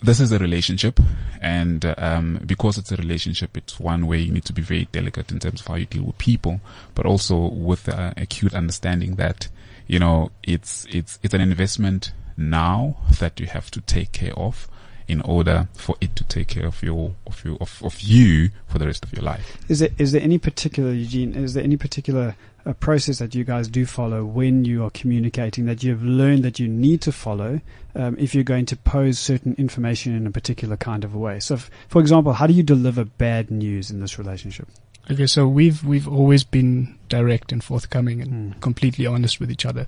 this 0.01 0.21
is 0.21 0.31
a 0.31 0.39
relationship 0.39 1.01
and 1.41 1.85
um, 1.99 2.41
because 2.47 2.79
it's 2.79 2.93
a 2.93 2.97
relationship 2.97 3.57
it's 3.57 3.81
one 3.81 4.07
where 4.07 4.19
you 4.19 4.31
need 4.31 4.45
to 4.45 4.53
be 4.53 4.63
very 4.63 4.85
delicate 4.93 5.33
in 5.33 5.41
terms 5.41 5.61
of 5.61 5.67
how 5.67 5.75
you 5.75 5.87
deal 5.87 6.05
with 6.05 6.19
people 6.19 6.61
but 6.95 7.05
also 7.05 7.49
with 7.49 7.89
uh, 7.89 8.13
acute 8.17 8.55
understanding 8.55 9.17
that 9.17 9.49
you 9.89 9.99
know 9.99 10.31
it's 10.45 10.87
it's 10.91 11.19
it's 11.23 11.35
an 11.35 11.41
investment 11.41 12.13
now 12.39 12.97
that 13.19 13.39
you 13.41 13.47
have 13.47 13.71
to 13.73 13.81
take 13.83 14.13
care 14.13 14.33
of 14.39 14.69
in 15.09 15.21
order 15.23 15.69
for 15.75 15.97
it 16.01 16.15
to 16.15 16.23
take 16.25 16.49
care 16.49 16.67
of 16.67 16.83
your 16.83 17.15
of 17.27 17.43
you 17.45 17.57
of, 17.61 17.83
of 17.83 18.01
you 18.01 18.51
for 18.69 18.79
the 18.79 18.87
rest 18.87 19.05
of 19.05 19.13
your 19.13 19.23
life 19.23 19.57
Is 19.69 19.79
there 19.81 19.89
is 19.99 20.13
there 20.13 20.23
any 20.23 20.39
particular 20.39 20.93
Eugene? 20.93 21.35
Is 21.35 21.55
there 21.55 21.65
any 21.65 21.77
particular 21.77 22.37
uh, 22.67 22.75
process 22.75 23.19
that 23.19 23.35
you 23.35 23.43
guys 23.43 23.69
do 23.69 23.87
follow 23.87 24.25
when 24.25 24.65
you 24.67 24.85
are 24.85 24.91
communicating 24.91 25.65
that 25.67 25.83
you've 25.83 26.03
learned 26.05 26.43
that 26.45 26.59
you 26.61 26.69
need 26.69 27.01
to 27.03 27.13
follow 27.13 27.61
um, 27.95 28.17
if 28.19 28.35
you're 28.35 28.45
going 28.45 28.67
to 28.67 28.77
pose 28.77 29.19
certain 29.19 29.55
information 29.59 30.15
in 30.15 30.27
a 30.27 30.31
particular 30.31 30.77
kind 30.77 31.03
of 31.05 31.15
a 31.15 31.19
way? 31.19 31.41
So, 31.41 31.55
f- 31.55 31.71
for 31.89 32.01
example, 32.01 32.35
how 32.35 32.47
do 32.47 32.53
you 32.53 32.63
deliver 32.63 33.05
bad 33.05 33.51
news 33.51 33.91
in 33.91 34.01
this 34.01 34.19
relationship? 34.19 34.69
Okay, 35.11 35.27
so 35.27 35.49
we've 35.49 35.83
we've 35.83 36.07
always 36.07 36.45
been 36.45 36.99
direct 37.09 37.51
and 37.51 37.65
forthcoming 37.65 38.21
and 38.21 38.55
Mm. 38.57 38.61
completely 38.61 39.07
honest 39.07 39.41
with 39.41 39.51
each 39.51 39.65
other. 39.65 39.87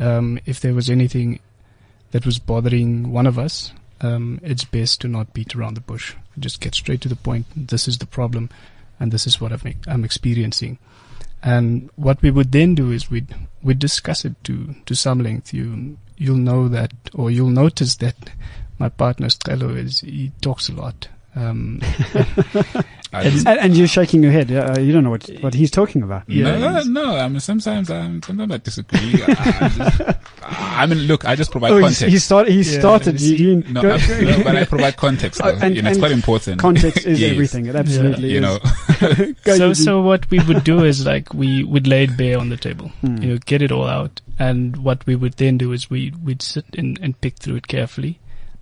Um, 0.00 0.40
if 0.46 0.58
there 0.60 0.74
was 0.74 0.90
anything 0.90 1.38
that 2.10 2.26
was 2.26 2.38
bothering 2.38 3.12
one 3.12 3.26
of 3.26 3.38
us, 3.38 3.72
um, 4.00 4.40
it's 4.42 4.64
best 4.64 5.00
to 5.02 5.08
not 5.08 5.34
beat 5.34 5.54
around 5.54 5.74
the 5.74 5.80
bush. 5.80 6.14
Just 6.38 6.60
get 6.60 6.74
straight 6.74 7.00
to 7.02 7.08
the 7.08 7.16
point. 7.16 7.46
This 7.54 7.86
is 7.86 7.98
the 7.98 8.06
problem, 8.06 8.50
and 8.98 9.12
this 9.12 9.26
is 9.26 9.40
what 9.40 9.52
I'm, 9.52 9.74
I'm 9.86 10.04
experiencing. 10.04 10.78
And 11.42 11.90
what 11.96 12.20
we 12.22 12.30
would 12.30 12.52
then 12.52 12.74
do 12.74 12.90
is 12.90 13.10
we'd 13.10 13.34
we'd 13.62 13.78
discuss 13.78 14.24
it 14.24 14.42
to 14.44 14.74
to 14.84 14.94
some 14.94 15.20
length. 15.20 15.54
You 15.54 15.96
you'll 16.16 16.36
know 16.36 16.68
that, 16.68 16.92
or 17.14 17.30
you'll 17.30 17.48
notice 17.48 17.96
that 17.96 18.30
my 18.78 18.88
partner 18.90 19.28
Scelo 19.28 19.76
is 19.76 20.00
he 20.00 20.32
talks 20.42 20.68
a 20.68 20.72
lot. 20.72 21.08
Um, 21.34 21.80
I 21.82 22.84
And- 23.12 23.46
And, 23.46 23.58
and 23.60 23.76
you're 23.76 23.88
shaking 23.88 24.22
your 24.22 24.30
head. 24.32 24.52
Uh, 24.52 24.78
you 24.80 24.92
don't 24.92 25.02
know 25.02 25.10
what 25.10 25.28
what 25.40 25.52
he's 25.54 25.70
talking 25.70 26.02
about. 26.02 26.22
Yeah. 26.28 26.56
no, 26.58 26.82
no. 26.84 27.16
I 27.16 27.26
mean, 27.28 27.40
sometimes, 27.40 27.90
um, 27.90 28.22
sometimes 28.22 28.52
I 28.52 28.58
disagree. 28.58 29.22
I, 29.22 29.26
I, 29.60 29.68
just, 29.68 30.00
I 30.42 30.86
mean, 30.86 30.98
look, 31.08 31.24
I 31.24 31.34
just 31.34 31.50
provide 31.50 31.72
Oh, 31.72 31.80
context. 31.80 32.02
he 32.02 32.18
started. 32.18 32.52
He 32.52 32.60
Yeah, 32.62 32.78
started. 32.78 33.20
you 33.20 33.36
see- 33.62 33.72
no, 33.72 33.80
I, 33.80 33.96
no, 33.98 34.44
but 34.44 34.56
I 34.56 34.64
provide 34.64 34.96
context, 34.96 35.40
though, 35.44 35.50
and- 35.60 35.74
you 35.74 35.82
know, 35.82 35.90
it's 35.90 35.98
quite 35.98 36.12
important. 36.12 36.60
Context 36.60 37.04
is 37.06 37.20
Yes. 37.24 37.32
everything. 37.32 37.66
It 37.66 37.74
absolutely 37.74 38.30
You 38.32 38.38
is. 38.38 38.42
know, 38.42 39.32
so 39.56 39.72
so 39.72 40.00
what 40.02 40.30
we 40.30 40.38
would 40.40 40.62
do 40.64 40.84
is 40.84 41.04
like 41.04 41.34
we 41.34 41.64
would 41.64 41.86
lay 41.86 42.04
it 42.04 42.16
bare 42.16 42.38
on 42.38 42.48
the 42.50 42.56
table 42.56 42.88
Hmm. 43.00 43.16
you 43.22 43.28
know 43.30 43.38
get 43.46 43.62
it 43.62 43.72
all 43.72 43.86
out 43.88 44.20
and 44.38 44.76
what 44.76 45.04
we 45.06 45.16
would 45.16 45.34
then 45.34 45.56
do 45.58 45.72
is 45.72 45.88
we 45.90 46.12
we'd 46.22 46.42
sit 46.42 46.66
and, 46.76 46.98
and 47.02 47.18
pick 47.20 47.36
through 47.38 47.56
it 47.56 47.66
carefully 47.66 48.18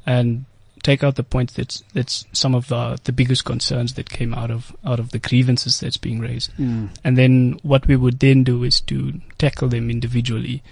and 0.07 0.45
take 0.83 1.03
out 1.05 1.17
the 1.17 1.23
points 1.25 1.55
that's 1.55 1.83
that's 1.95 2.25
some 2.33 2.55
of 2.55 2.69
the 2.69 2.99
the 3.05 3.13
biggest 3.13 3.45
concerns 3.45 3.95
that 3.95 4.09
came 4.11 4.33
out 4.35 4.51
of 4.51 4.75
out 4.85 5.01
of 5.01 5.11
the 5.11 5.19
grievances 5.19 5.81
that's 5.81 5.97
being 5.97 6.21
raised 6.21 6.51
Mm. 6.59 6.91
and 7.05 7.17
then 7.19 7.59
what 7.63 7.87
we 7.87 7.97
would 7.97 8.19
then 8.21 8.45
do 8.45 8.65
is 8.65 8.81
to 8.83 9.21
tackle 9.39 9.69
them 9.69 9.91
individually 9.91 10.63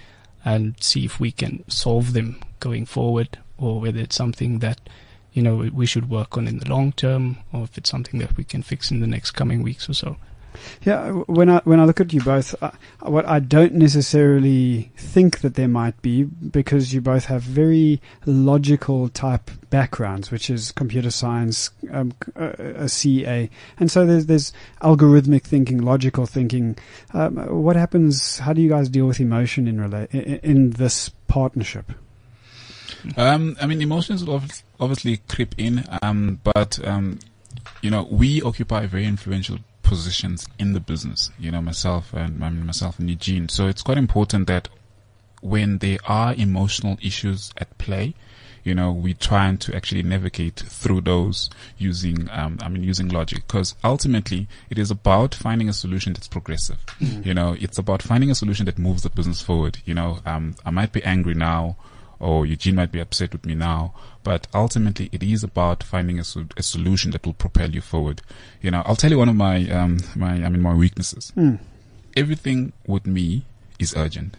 and 0.45 0.75
see 0.79 1.03
if 1.05 1.19
we 1.19 1.31
can 1.31 1.63
solve 1.69 2.13
them 2.13 2.39
going 2.59 2.85
forward 2.85 3.37
or 3.57 3.81
whether 3.81 3.99
it's 3.99 4.15
something 4.15 4.59
that 4.59 4.79
you 5.33 5.41
know 5.43 5.55
we 5.73 5.85
should 5.85 6.09
work 6.09 6.37
on 6.37 6.47
in 6.47 6.59
the 6.59 6.69
long 6.69 6.91
term 6.93 7.37
or 7.51 7.63
if 7.63 7.77
it's 7.77 7.89
something 7.89 8.19
that 8.19 8.35
we 8.37 8.43
can 8.43 8.61
fix 8.63 8.91
in 8.91 8.99
the 9.01 9.07
next 9.07 9.31
coming 9.31 9.61
weeks 9.63 9.89
or 9.89 9.93
so 9.93 10.17
Yeah, 10.83 11.11
when 11.11 11.49
I 11.49 11.61
when 11.63 11.79
I 11.79 11.85
look 11.85 11.99
at 11.99 12.13
you 12.13 12.21
both, 12.21 12.55
uh, 12.61 12.71
what 13.01 13.25
I 13.25 13.39
don't 13.39 13.73
necessarily 13.73 14.91
think 14.95 15.39
that 15.41 15.55
there 15.55 15.67
might 15.67 16.01
be 16.01 16.23
because 16.23 16.93
you 16.93 17.01
both 17.01 17.25
have 17.25 17.43
very 17.43 18.01
logical 18.25 19.09
type 19.09 19.51
backgrounds, 19.69 20.31
which 20.31 20.49
is 20.49 20.71
computer 20.71 21.11
science, 21.11 21.69
um, 21.91 22.13
a, 22.35 22.83
a 22.83 22.89
CA, 22.89 23.49
and 23.79 23.91
so 23.91 24.05
there's 24.05 24.27
there's 24.27 24.53
algorithmic 24.81 25.43
thinking, 25.43 25.79
logical 25.79 26.25
thinking. 26.25 26.77
Um, 27.13 27.37
what 27.63 27.75
happens? 27.75 28.39
How 28.39 28.53
do 28.53 28.61
you 28.61 28.69
guys 28.69 28.89
deal 28.89 29.07
with 29.07 29.19
emotion 29.19 29.67
in 29.67 29.77
rela- 29.77 30.09
in, 30.43 30.71
this 30.71 31.09
partnership? 31.27 31.91
Um, 33.15 33.57
I 33.61 33.65
mean, 33.65 33.81
emotions 33.81 34.23
obviously 34.79 35.17
creep 35.27 35.55
in, 35.57 35.85
um, 36.01 36.39
but 36.43 36.85
um, 36.85 37.19
you 37.81 37.89
know, 37.89 38.07
we 38.09 38.41
occupy 38.41 38.83
a 38.83 38.87
very 38.87 39.05
influential 39.05 39.59
positions 39.87 40.47
in 40.59 40.73
the 40.73 40.79
business. 40.79 41.31
You 41.39 41.51
know, 41.51 41.61
myself 41.61 42.13
and 42.13 42.43
I 42.43 42.49
mean, 42.49 42.65
myself 42.65 42.99
and 42.99 43.09
Eugene. 43.09 43.49
So 43.49 43.67
it's 43.67 43.81
quite 43.81 43.97
important 43.97 44.47
that 44.47 44.69
when 45.41 45.77
there 45.79 45.99
are 46.05 46.33
emotional 46.33 46.97
issues 47.01 47.53
at 47.57 47.77
play, 47.77 48.13
you 48.63 48.75
know, 48.75 48.91
we 48.91 49.13
trying 49.13 49.57
to 49.59 49.73
actually 49.73 50.03
navigate 50.03 50.59
through 50.59 51.01
those 51.01 51.49
using, 51.77 52.27
um, 52.31 52.57
I 52.61 52.67
mean, 52.67 52.83
using 52.83 53.07
logic, 53.07 53.47
because 53.47 53.75
ultimately 53.81 54.47
it 54.69 54.77
is 54.77 54.91
about 54.91 55.33
finding 55.33 55.69
a 55.69 55.73
solution 55.73 56.11
that's 56.13 56.27
progressive. 56.27 56.79
You 56.99 57.33
know, 57.33 57.55
it's 57.57 57.77
about 57.77 58.01
finding 58.03 58.29
a 58.29 58.35
solution 58.35 58.65
that 58.65 58.77
moves 58.77 59.03
the 59.03 59.09
business 59.09 59.41
forward. 59.41 59.77
You 59.85 59.93
know, 59.93 60.19
um, 60.25 60.55
I 60.65 60.71
might 60.71 60.91
be 60.91 61.01
angry 61.03 61.33
now, 61.33 61.77
or 62.19 62.45
Eugene 62.45 62.75
might 62.75 62.91
be 62.91 62.99
upset 62.99 63.31
with 63.31 63.45
me 63.45 63.55
now, 63.55 63.93
but 64.23 64.47
ultimately 64.53 65.09
it 65.11 65.23
is 65.23 65.43
about 65.43 65.83
finding 65.83 66.19
a, 66.19 66.23
sol- 66.23 66.45
a 66.57 66.63
solution 66.63 67.11
that 67.11 67.25
will 67.25 67.33
propel 67.33 67.71
you 67.71 67.81
forward. 67.81 68.21
You 68.61 68.71
know, 68.71 68.83
I'll 68.85 68.95
tell 68.95 69.11
you 69.11 69.17
one 69.17 69.29
of 69.29 69.35
my, 69.35 69.69
um, 69.69 69.99
my, 70.15 70.31
I 70.43 70.49
mean, 70.49 70.61
my 70.61 70.73
weaknesses. 70.73 71.31
Mm. 71.35 71.59
Everything 72.15 72.73
with 72.85 73.05
me 73.05 73.45
is 73.79 73.95
urgent. 73.95 74.35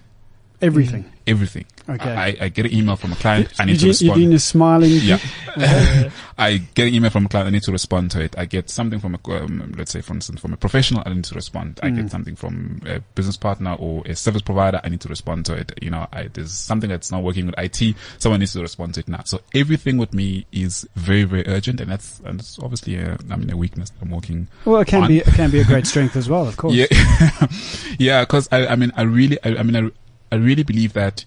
Everything. 0.60 1.04
Everything. 1.26 1.66
Okay. 1.88 2.10
I, 2.14 2.36
I 2.40 2.49
get 2.49 2.66
an 2.66 2.75
email 2.75 2.97
from 2.97 3.12
a 3.12 3.16
client. 3.16 3.49
I 3.58 3.64
need 3.66 3.78
to 3.80 3.86
respond. 3.86 4.18
Eugene 4.21 4.32
is 4.32 4.44
smiling. 4.44 4.90
Yeah. 4.90 5.18
I 6.38 6.58
get 6.75 6.88
an 6.88 6.94
email 6.94 7.10
from 7.10 7.26
a 7.26 7.28
client. 7.28 7.47
I 7.49 7.50
need 7.50 7.62
to 7.64 7.73
respond 7.73 8.10
to 8.12 8.21
it. 8.23 8.36
I 8.38 8.44
get 8.44 8.71
something 8.71 8.99
from 8.99 9.14
a, 9.14 9.30
um, 9.32 9.75
let's 9.76 9.92
say, 9.92 10.00
for 10.00 10.14
instance, 10.14 10.40
from 10.40 10.52
a 10.52 10.56
professional. 10.56 11.02
I 11.06 11.10
need 11.12 11.25
to 11.25 11.34
respond. 11.34 11.80
I 11.82 11.88
Mm. 11.90 11.97
get 11.97 12.10
something 12.10 12.34
from 12.36 12.80
a 12.86 13.00
business 13.14 13.36
partner 13.36 13.75
or 13.78 14.02
a 14.06 14.16
service 14.16 14.42
provider. 14.42 14.80
I 14.82 14.88
need 14.88 15.00
to 15.02 15.08
respond 15.08 15.47
to 15.47 15.54
it. 15.54 15.73
You 15.82 15.90
know, 15.90 16.06
I, 16.12 16.28
there's 16.32 16.52
something 16.52 16.88
that's 16.90 17.10
not 17.12 17.23
working 17.23 17.47
with 17.47 17.54
IT. 17.58 17.94
Someone 18.18 18.40
needs 18.40 18.52
to 18.54 18.60
respond 18.62 18.94
to 18.94 19.00
it 19.00 19.08
now. 19.08 19.23
So 19.25 19.40
everything 19.54 19.97
with 19.99 20.12
me 20.14 20.47
is 20.52 20.88
very, 20.97 21.25
very 21.25 21.47
urgent, 21.47 21.80
and 21.80 21.90
that's, 21.90 22.21
and 22.25 22.40
it's 22.40 22.58
obviously, 22.58 22.97
a, 22.97 23.16
I 23.30 23.36
mean, 23.36 23.50
a 23.50 23.56
weakness 23.56 23.90
that 23.90 24.02
I'm 24.02 24.10
working 24.10 24.49
Well, 24.64 24.80
it 24.80 24.88
can 24.88 25.02
on. 25.02 25.08
be 25.08 25.18
it 25.18 25.26
can 25.26 25.50
be 25.50 25.60
a 25.60 25.64
great 25.64 25.86
strength 25.86 26.16
as 26.16 26.28
well, 26.28 26.47
of 26.49 26.56
course. 26.58 26.75
yeah, 26.75 26.86
yeah. 27.99 28.21
Because 28.23 28.49
I, 28.52 28.66
I 28.68 28.76
mean, 28.76 28.92
I 28.97 29.02
really, 29.02 29.38
I, 29.44 29.56
I 29.56 29.62
mean, 29.62 29.76
I, 29.76 29.90
I 30.32 30.36
really 30.36 30.62
believe 30.62 30.93
that 30.95 31.25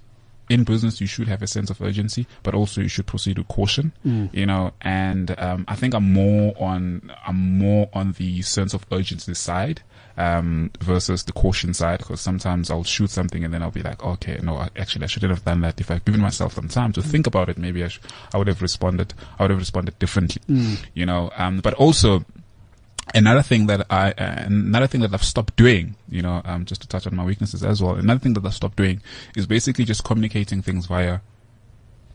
in 0.50 0.64
business 0.66 1.00
you 1.00 1.08
should 1.08 1.28
have 1.30 1.42
a 1.42 1.48
sense 1.48 1.70
of 1.70 1.82
urgency, 1.82 2.28
but 2.44 2.54
also 2.54 2.82
you 2.82 2.90
should 2.90 3.08
proceed 3.08 3.38
with 3.38 3.48
caution. 3.48 3.94
Mm. 4.06 4.34
You 4.34 4.46
know, 4.46 4.74
and 4.82 5.34
um, 5.40 5.64
I 5.68 5.76
think 5.76 5.94
I'm 5.94 6.12
more 6.12 6.54
on, 6.60 7.12
I'm 7.26 7.58
more 7.58 7.90
on 7.94 8.14
the 8.14 8.42
sense 8.42 8.74
of 8.74 8.86
urgency 8.92 9.34
side. 9.34 9.82
Um, 10.18 10.72
versus 10.82 11.24
the 11.24 11.32
caution 11.32 11.74
side, 11.74 12.00
because 12.00 12.20
sometimes 12.20 12.70
I'll 12.70 12.84
shoot 12.84 13.10
something 13.10 13.46
and 13.46 13.54
then 13.54 13.64
I'll 13.64 13.72
be 13.72 13.82
like, 13.82 14.04
okay, 14.04 14.38
no, 14.44 14.58
I, 14.58 14.68
actually 14.76 15.06
I 15.06 15.08
shouldn't 15.08 15.32
have 15.32 15.46
done 15.46 15.62
that. 15.62 15.80
If 15.80 15.90
I'd 15.90 16.04
given 16.04 16.20
myself 16.20 16.54
some 16.54 16.68
time 16.68 16.92
to 16.94 17.02
think 17.02 17.28
about 17.28 17.48
it, 17.48 17.58
maybe 17.58 17.82
I, 17.84 17.88
sh- 17.88 18.02
I 18.34 18.38
would 18.38 18.48
have 18.48 18.62
responded, 18.62 19.14
I 19.40 19.44
would 19.44 19.52
have 19.52 19.60
responded 19.60 19.98
differently 20.00 20.42
Mm. 20.50 20.84
you 20.94 21.06
know 21.06 21.32
um 21.38 21.62
but 21.62 21.74
also 21.76 22.26
another 23.14 23.42
thing 23.42 23.68
that 23.68 23.86
i 23.90 24.12
uh, 24.12 24.44
another 24.46 24.88
thing 24.88 25.02
that 25.02 25.14
i've 25.14 25.24
stopped 25.24 25.56
doing 25.56 25.96
you 26.10 26.22
know 26.22 26.42
um 26.46 26.66
just 26.66 26.82
to 26.82 26.88
touch 26.88 27.06
on 27.08 27.16
my 27.16 27.24
weaknesses 27.24 27.64
as 27.64 27.82
well 27.82 27.96
another 27.96 28.20
thing 28.20 28.34
that 28.34 28.46
i've 28.46 28.54
stopped 28.54 28.78
doing 28.78 29.02
is 29.36 29.46
basically 29.46 29.84
just 29.86 30.04
communicating 30.04 30.62
things 30.62 30.86
via 30.86 31.20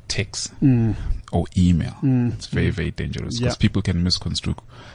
text 0.09 0.53
Mm. 0.61 0.95
Or 1.33 1.47
email 1.57 1.95
Mm. 2.03 2.33
it's 2.35 2.47
very 2.47 2.71
very 2.71 2.91
dangerous 2.91 3.39
Yeah. 3.41 3.47
because 3.47 3.57
people 3.57 3.83
can 3.83 4.03
misconstrue 4.03 4.55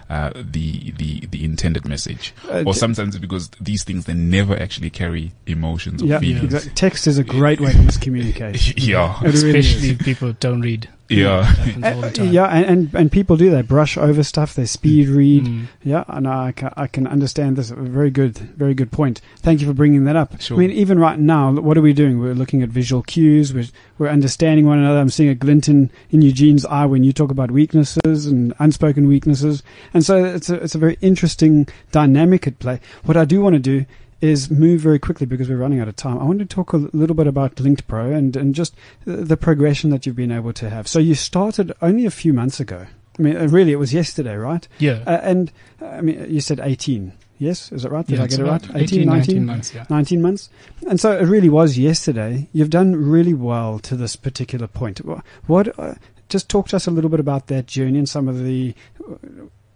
uh, 0.09 0.31
the 0.35 0.91
the 0.97 1.25
the 1.31 1.43
intended 1.43 1.85
message 1.87 2.33
Uh, 2.49 2.63
or 2.65 2.73
sometimes 2.73 3.17
because 3.17 3.49
these 3.59 3.83
things 3.83 4.05
they 4.05 4.13
never 4.13 4.55
actually 4.59 4.89
carry 4.89 5.31
emotions 5.47 6.01
or 6.01 6.05
yeah, 6.07 6.19
feelings 6.19 6.45
exactly. 6.53 6.71
text 6.75 7.07
is 7.07 7.17
a 7.17 7.23
great 7.23 7.59
way 7.59 7.71
to 7.71 7.77
miscommunicate. 7.79 8.73
yeah 8.87 9.15
It 9.21 9.33
really 9.33 9.59
especially 9.59 9.89
is. 9.89 9.91
if 9.91 9.99
people 9.99 10.33
don't 10.39 10.61
read 10.61 10.87
yeah 11.09 11.39
It 11.41 11.43
happens 11.43 11.83
all 11.95 12.01
the 12.01 12.07
Uh, 12.07 12.11
time. 12.11 12.31
yeah, 12.31 12.45
and, 12.45 12.65
and 12.65 12.95
and 12.95 13.11
people 13.11 13.35
do 13.35 13.49
they 13.51 13.61
brush 13.63 13.97
over 13.97 14.23
stuff. 14.23 14.53
They 14.55 14.65
speed 14.65 15.09
read. 15.09 15.43
Mm. 15.43 15.65
Yeah, 15.83 16.05
and 16.07 16.25
I 16.25 16.53
can, 16.53 16.69
I 16.77 16.87
can 16.87 17.05
understand 17.05 17.57
this. 17.57 17.69
Very 17.69 18.11
good, 18.11 18.37
very 18.55 18.73
good 18.73 18.91
point. 18.91 19.19
Thank 19.43 19.59
you 19.59 19.67
for 19.67 19.73
bringing 19.73 20.05
that 20.05 20.15
up. 20.15 20.39
Sure. 20.39 20.55
I 20.55 20.59
mean, 20.61 20.71
even 20.71 20.97
right 20.99 21.19
now, 21.19 21.51
what 21.51 21.77
are 21.77 21.81
we 21.81 21.91
doing? 21.91 22.19
We're 22.19 22.33
looking 22.33 22.63
at 22.63 22.69
visual 22.69 23.01
cues. 23.03 23.53
We're 23.53 23.67
we're 23.99 24.07
understanding 24.07 24.65
one 24.65 24.79
another. 24.79 24.99
I'm 25.01 25.09
seeing 25.09 25.27
a 25.29 25.35
glint 25.35 25.67
in, 25.67 25.91
in 26.11 26.20
Eugene's 26.21 26.65
eye 26.65 26.85
when 26.85 27.03
you 27.03 27.11
talk 27.13 27.31
about 27.31 27.51
weaknesses 27.51 28.25
and 28.25 28.53
unspoken 28.59 29.07
weaknesses. 29.07 29.63
And 29.93 30.03
so 30.05 30.23
it's 30.23 30.49
a 30.49 30.55
it's 30.55 30.75
a 30.75 30.79
very 30.79 30.97
interesting 31.01 31.67
dynamic 31.91 32.47
at 32.47 32.59
play. 32.59 32.79
What 33.05 33.17
I 33.17 33.25
do 33.25 33.41
want 33.41 33.53
to 33.55 33.59
do 33.59 33.85
is 34.21 34.51
move 34.51 34.81
very 34.81 34.99
quickly 34.99 35.25
because 35.25 35.49
we're 35.49 35.57
running 35.57 35.79
out 35.79 35.87
of 35.87 35.95
time. 35.95 36.19
I 36.19 36.23
want 36.25 36.39
to 36.39 36.45
talk 36.45 36.73
a 36.73 36.77
little 36.77 37.15
bit 37.15 37.25
about 37.25 37.55
LinkdPro 37.55 38.15
and, 38.15 38.35
and 38.37 38.53
just 38.53 38.75
the 39.05 39.35
progression 39.35 39.89
that 39.89 40.05
you've 40.05 40.15
been 40.15 40.31
able 40.31 40.53
to 40.53 40.69
have. 40.69 40.87
So 40.87 40.99
you 40.99 41.15
started 41.15 41.73
only 41.81 42.05
a 42.05 42.11
few 42.11 42.31
months 42.31 42.59
ago. 42.59 42.85
I 43.17 43.21
mean, 43.23 43.35
uh, 43.35 43.47
really, 43.47 43.71
it 43.71 43.77
was 43.79 43.93
yesterday, 43.95 44.35
right? 44.35 44.67
yeah 44.77 44.99
Uh, 45.07 45.19
and 45.23 45.51
uh, 45.81 45.85
I 45.87 46.01
mean, 46.01 46.25
you 46.29 46.39
said 46.39 46.59
18. 46.59 47.13
Yes, 47.39 47.71
is 47.71 47.81
that 47.81 47.91
right? 47.91 48.05
Did 48.05 48.19
Yeah, 48.19 48.23
I 48.25 48.27
get 48.27 48.39
it 48.39 48.43
right? 48.43 48.63
about 48.63 48.79
18, 48.79 49.07
19 49.07 49.45
months 49.47 49.73
yeah 49.73 49.85
19 49.89 50.21
months. 50.21 50.49
And 50.87 50.99
so 50.99 51.17
it 51.17 51.25
really 51.25 51.49
was 51.49 51.75
yesterday. 51.79 52.47
You've 52.53 52.69
done 52.69 52.95
really 52.95 53.33
well 53.33 53.79
to 53.79 53.95
this 53.95 54.15
particular 54.15 54.67
point. 54.67 55.03
Wha- 55.03 55.21
What? 55.47 55.79
Uh, 55.79 55.95
just 56.31 56.49
talk 56.49 56.67
to 56.69 56.75
us 56.77 56.87
a 56.87 56.91
little 56.91 57.09
bit 57.09 57.19
about 57.19 57.47
that 57.47 57.67
journey 57.67 57.99
and 57.99 58.09
some 58.09 58.27
of 58.27 58.43
the. 58.43 58.73
uh, 58.99 59.15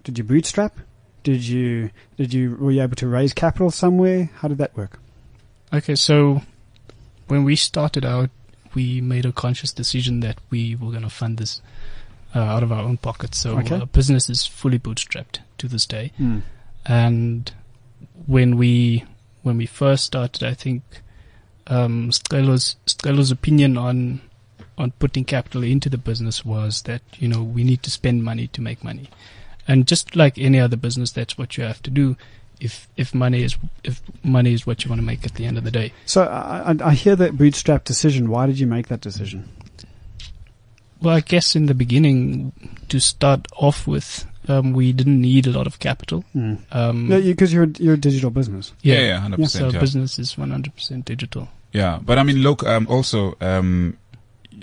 Did 0.03 0.17
you 0.17 0.23
bootstrap? 0.23 0.77
Did 1.23 1.45
you? 1.45 1.91
Did 2.17 2.33
you? 2.33 2.55
Were 2.59 2.71
you 2.71 2.81
able 2.81 2.95
to 2.95 3.07
raise 3.07 3.33
capital 3.33 3.69
somewhere? 3.71 4.29
How 4.39 4.47
did 4.47 4.57
that 4.59 4.75
work? 4.77 4.99
Okay, 5.73 5.95
so 5.95 6.41
when 7.27 7.43
we 7.43 7.55
started 7.55 8.05
out, 8.05 8.29
we 8.73 9.01
made 9.01 9.25
a 9.25 9.31
conscious 9.31 9.71
decision 9.73 10.19
that 10.21 10.37
we 10.49 10.75
were 10.75 10.91
going 10.91 11.03
to 11.03 11.09
fund 11.09 11.37
this 11.37 11.61
uh, 12.35 12.39
out 12.39 12.63
of 12.63 12.71
our 12.71 12.83
own 12.83 12.97
pockets. 12.97 13.37
So 13.39 13.57
Okay. 13.59 13.79
our 13.79 13.85
business 13.87 14.29
is 14.29 14.45
fully 14.45 14.77
bootstrapped 14.79 15.39
to 15.57 15.67
this 15.67 15.85
day. 15.85 16.11
And 16.85 17.51
when 18.27 18.57
we 18.57 19.03
when 19.43 19.57
we 19.57 19.65
first 19.65 20.03
started, 20.05 20.43
I 20.43 20.53
think 20.53 20.83
um, 21.67 22.11
Scelo's 22.11 22.75
Scelo's 22.85 23.31
opinion 23.31 23.77
on 23.77 24.21
on 24.77 24.91
putting 24.99 25.23
capital 25.25 25.63
into 25.63 25.89
the 25.89 25.97
business 25.97 26.43
was 26.45 26.81
that 26.83 27.01
you 27.17 27.27
know 27.27 27.41
we 27.43 27.63
need 27.63 27.81
to 27.83 27.91
spend 27.91 28.23
money 28.23 28.47
to 28.47 28.61
make 28.61 28.83
money, 28.83 29.09
and 29.67 29.87
just 29.87 30.15
like 30.15 30.37
any 30.37 30.59
other 30.59 30.77
business, 30.77 31.11
that's 31.11 31.37
what 31.37 31.57
you 31.57 31.63
have 31.63 31.81
to 31.83 31.89
do. 31.91 32.15
if 32.61 32.87
if 32.95 33.13
money 33.13 33.43
is 33.43 33.57
if 33.83 34.01
money 34.23 34.53
is 34.53 34.65
what 34.65 34.83
you 34.83 34.89
want 34.89 35.01
to 35.01 35.05
make 35.05 35.25
at 35.25 35.33
the 35.35 35.45
end 35.45 35.57
of 35.57 35.63
the 35.65 35.71
day. 35.71 35.91
So 36.05 36.23
I, 36.23 36.71
I- 36.71 36.89
I 36.89 36.93
hear 36.93 37.15
that 37.17 37.37
bootstrap 37.37 37.83
decision. 37.83 38.29
Why 38.29 38.45
did 38.47 38.57
you 38.59 38.67
make 38.67 38.87
that 38.87 39.01
decision? 39.01 39.49
Well, 41.01 41.15
I 41.15 41.19
guess 41.19 41.55
in 41.55 41.65
the 41.65 41.73
beginning, 41.73 42.51
to 42.89 42.99
start 42.99 43.47
off 43.57 43.85
with, 43.85 44.25
um, 44.47 44.71
we 44.73 44.93
didn't 44.93 45.19
need 45.21 45.45
a 45.45 45.51
lot 45.51 45.67
of 45.67 45.79
capital. 45.79 46.23
Mm. 46.33 46.59
Um, 46.71 47.07
No, 47.09 47.21
because 47.21 47.51
you, 47.53 47.61
are 47.61 47.67
you're 47.77 47.95
a 47.95 47.97
digital 47.97 48.29
business. 48.31 48.71
Yeah, 48.81 49.01
yeah, 49.01 49.19
hundred 49.19 49.37
So 49.49 49.59
percent. 49.59 49.73
Yeah, 49.73 49.79
business 49.81 50.17
is 50.19 50.35
100% 50.35 51.05
digital. 51.05 51.49
yeah. 51.73 51.99
But 52.01 52.17
I 52.17 52.23
mean, 52.23 52.37
look. 52.37 52.63
Um, 52.63 52.87
also, 52.89 53.35
um, 53.41 53.97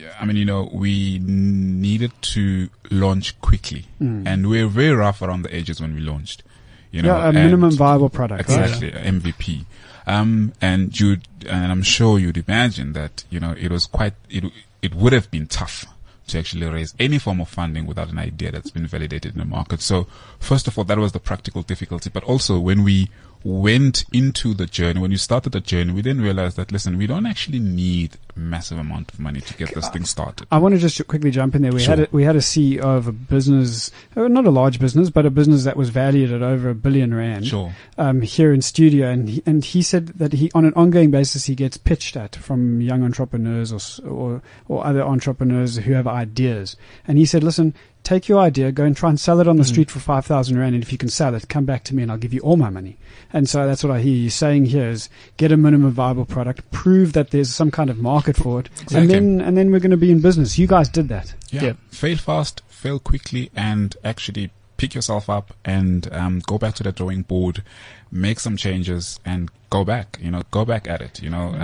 yeah, 0.03 0.15
I 0.21 0.25
mean, 0.27 0.37
you 0.37 0.45
know, 0.45 0.69
we 0.73 1.19
needed 1.23 2.12
to 2.35 2.69
launch 2.91 3.41
quickly, 3.41 3.87
Mm. 4.01 4.27
and 4.27 4.49
we 4.49 4.62
were 4.62 4.69
very 4.71 4.93
rough 4.95 5.23
around 5.23 5.43
the 5.43 5.55
edges 5.55 5.81
when 5.81 5.95
we 5.95 6.01
launched. 6.01 6.43
You 6.91 7.03
know, 7.03 7.17
yeah, 7.17 7.29
a 7.29 7.33
minimum 7.33 7.71
viable 7.77 8.11
product. 8.11 8.49
right? 8.49 8.59
Exactly, 8.69 8.91
MVP. 8.91 9.65
Um, 10.07 10.53
and 10.61 10.99
you'd, 10.99 11.23
and 11.49 11.71
I'm 11.73 11.83
sure 11.83 12.19
you'd 12.19 12.37
imagine 12.37 12.93
that, 12.93 13.25
you 13.31 13.41
know, 13.41 13.53
it 13.59 13.71
was 13.71 13.87
quite, 13.87 14.15
it, 14.29 14.45
it 14.83 14.95
would 14.95 15.12
have 15.12 15.31
been 15.31 15.47
tough 15.47 15.87
to 16.27 16.38
actually 16.38 16.67
raise 16.67 16.95
any 16.99 17.19
form 17.19 17.41
of 17.41 17.49
funding 17.49 17.87
without 17.87 18.11
an 18.11 18.19
idea 18.19 18.51
that's 18.53 18.71
been 18.71 18.87
validated 18.87 19.33
in 19.35 19.38
the 19.38 19.45
market. 19.45 19.81
So 19.81 20.07
first 20.38 20.67
of 20.69 20.77
all, 20.77 20.85
that 20.85 20.99
was 20.99 21.12
the 21.12 21.21
practical 21.21 21.62
difficulty. 21.62 22.11
But 22.11 22.25
also 22.25 22.59
when 22.59 22.83
we 22.85 23.09
went 23.45 24.05
into 24.13 24.55
the 24.55 24.67
journey, 24.67 25.01
when 25.01 25.11
you 25.11 25.17
started 25.17 25.53
the 25.53 25.61
journey, 25.61 25.93
we 25.93 26.03
then 26.03 26.21
realized 26.21 26.57
that, 26.57 26.73
listen, 26.73 26.97
we 26.97 27.07
don't 27.07 27.27
actually 27.27 27.59
need 27.59 28.17
a 28.37 28.39
massive 28.39 28.79
amount 28.79 29.13
of 29.13 29.21
money 29.21 29.41
to 29.41 29.55
get 29.55 29.75
this 29.75 29.89
thing 29.91 30.05
started. 30.05 30.47
I 30.51 30.59
want 30.59 30.75
to 30.75 30.81
just 30.81 31.07
quickly 31.07 31.31
jump 31.31 31.55
in 31.55 31.63
there. 31.63 31.73
We 31.73 31.85
had 31.85 32.01
a, 32.01 32.09
we 32.13 32.25
had 32.25 32.37
a 32.37 32.41
CEO 32.41 32.81
of 32.81 33.09
a 33.09 33.13
business, 33.13 33.91
uh, 34.17 34.29
not 34.29 34.47
a 34.47 34.51
large 34.51 34.79
business, 34.79 35.11
but 35.11 35.27
a 35.27 35.31
business 35.31 35.65
that 35.65 35.77
was 35.77 35.91
valued 35.91 36.33
at 36.33 36.43
over 36.43 36.71
a 36.71 36.75
billion 36.75 37.15
rand. 37.15 37.47
Sure. 37.47 37.75
um, 37.99 38.23
here 38.23 38.53
in 38.53 38.63
studio, 38.63 39.09
and 39.11 39.29
he, 39.29 39.43
and 39.47 39.65
he 39.65 39.83
said 39.83 40.09
that 40.09 40.33
he, 40.33 40.51
on 40.55 40.65
an 40.65 40.73
ongoing 40.75 41.11
basis, 41.11 41.47
he 41.47 41.55
gets 41.55 41.77
pitched 41.77 42.17
at 42.17 42.37
from 42.37 42.81
young 42.81 43.03
entrepreneurs 43.03 43.73
or 43.73 44.09
or 44.09 44.43
or 44.69 44.87
other 44.87 45.03
entrepreneurs 45.03 45.77
who 45.77 45.93
have 45.93 46.07
ideas, 46.07 46.77
and 47.07 47.19
he 47.19 47.25
said, 47.25 47.43
"Listen, 47.45 47.75
take 48.05 48.29
your 48.29 48.38
idea, 48.41 48.73
go 48.73 48.85
and 48.85 48.97
try 48.97 49.09
and 49.11 49.19
sell 49.21 49.41
it 49.41 49.47
on 49.49 49.57
the 49.57 49.62
Mhm. 49.62 49.67
street 49.69 49.91
for 49.91 50.01
five 50.01 50.25
thousand 50.27 50.59
rand, 50.59 50.75
and 50.75 50.83
if 50.83 50.91
you 50.93 50.99
can 50.99 51.09
sell 51.09 51.35
it, 51.35 51.49
come 51.49 51.65
back 51.65 51.85
to 51.85 51.95
me, 51.95 52.03
and 52.03 52.11
I'll 52.11 52.19
give 52.19 52.35
you 52.35 52.41
all 52.41 52.57
my 52.57 52.71
money." 52.71 52.97
And 53.33 53.49
so 53.49 53.67
that's 53.67 53.83
what 53.85 53.91
I 53.93 54.01
hear 54.01 54.15
you 54.15 54.31
saying 54.31 54.67
here: 54.67 54.88
is 54.91 55.09
get 55.37 55.53
a 55.53 55.57
minimum 55.57 55.93
viable 55.93 56.25
product, 56.25 56.71
prove 56.71 57.12
that 57.15 57.31
there's 57.31 57.51
some 57.51 57.71
kind 57.71 57.91
of 57.91 57.99
market 57.99 58.37
for 58.37 58.61
it, 58.61 58.69
Exactly. 58.83 58.99
and 59.01 59.11
then 59.11 59.47
and 59.47 59.57
then 59.57 59.71
we're 59.71 59.81
going 59.81 59.91
to 59.91 59.97
be 59.97 60.11
in 60.11 60.21
business. 60.21 60.59
You 60.59 60.67
guys 60.67 60.88
did 60.88 61.09
that. 61.09 61.35
Yeah. 61.51 61.62
Yeah. 61.65 61.73
Fail 61.91 62.17
fast, 62.17 62.62
fail 62.69 62.99
quickly, 62.99 63.51
and 63.55 63.97
actually 64.05 64.51
pick 64.77 64.95
yourself 64.97 65.31
up 65.31 65.55
and 65.65 66.12
um, 66.12 66.41
go 66.47 66.59
back 66.59 66.75
to 66.75 66.83
the 66.83 66.91
drawing 66.91 67.23
board, 67.23 67.62
make 68.11 68.41
some 68.41 68.57
changes, 68.57 69.21
and 69.25 69.49
go 69.71 69.85
back. 69.85 70.19
You 70.21 70.31
know, 70.33 70.43
go 70.51 70.65
back 70.65 70.88
at 70.88 71.01
it. 71.01 71.23
You 71.23 71.31
know, 71.31 71.55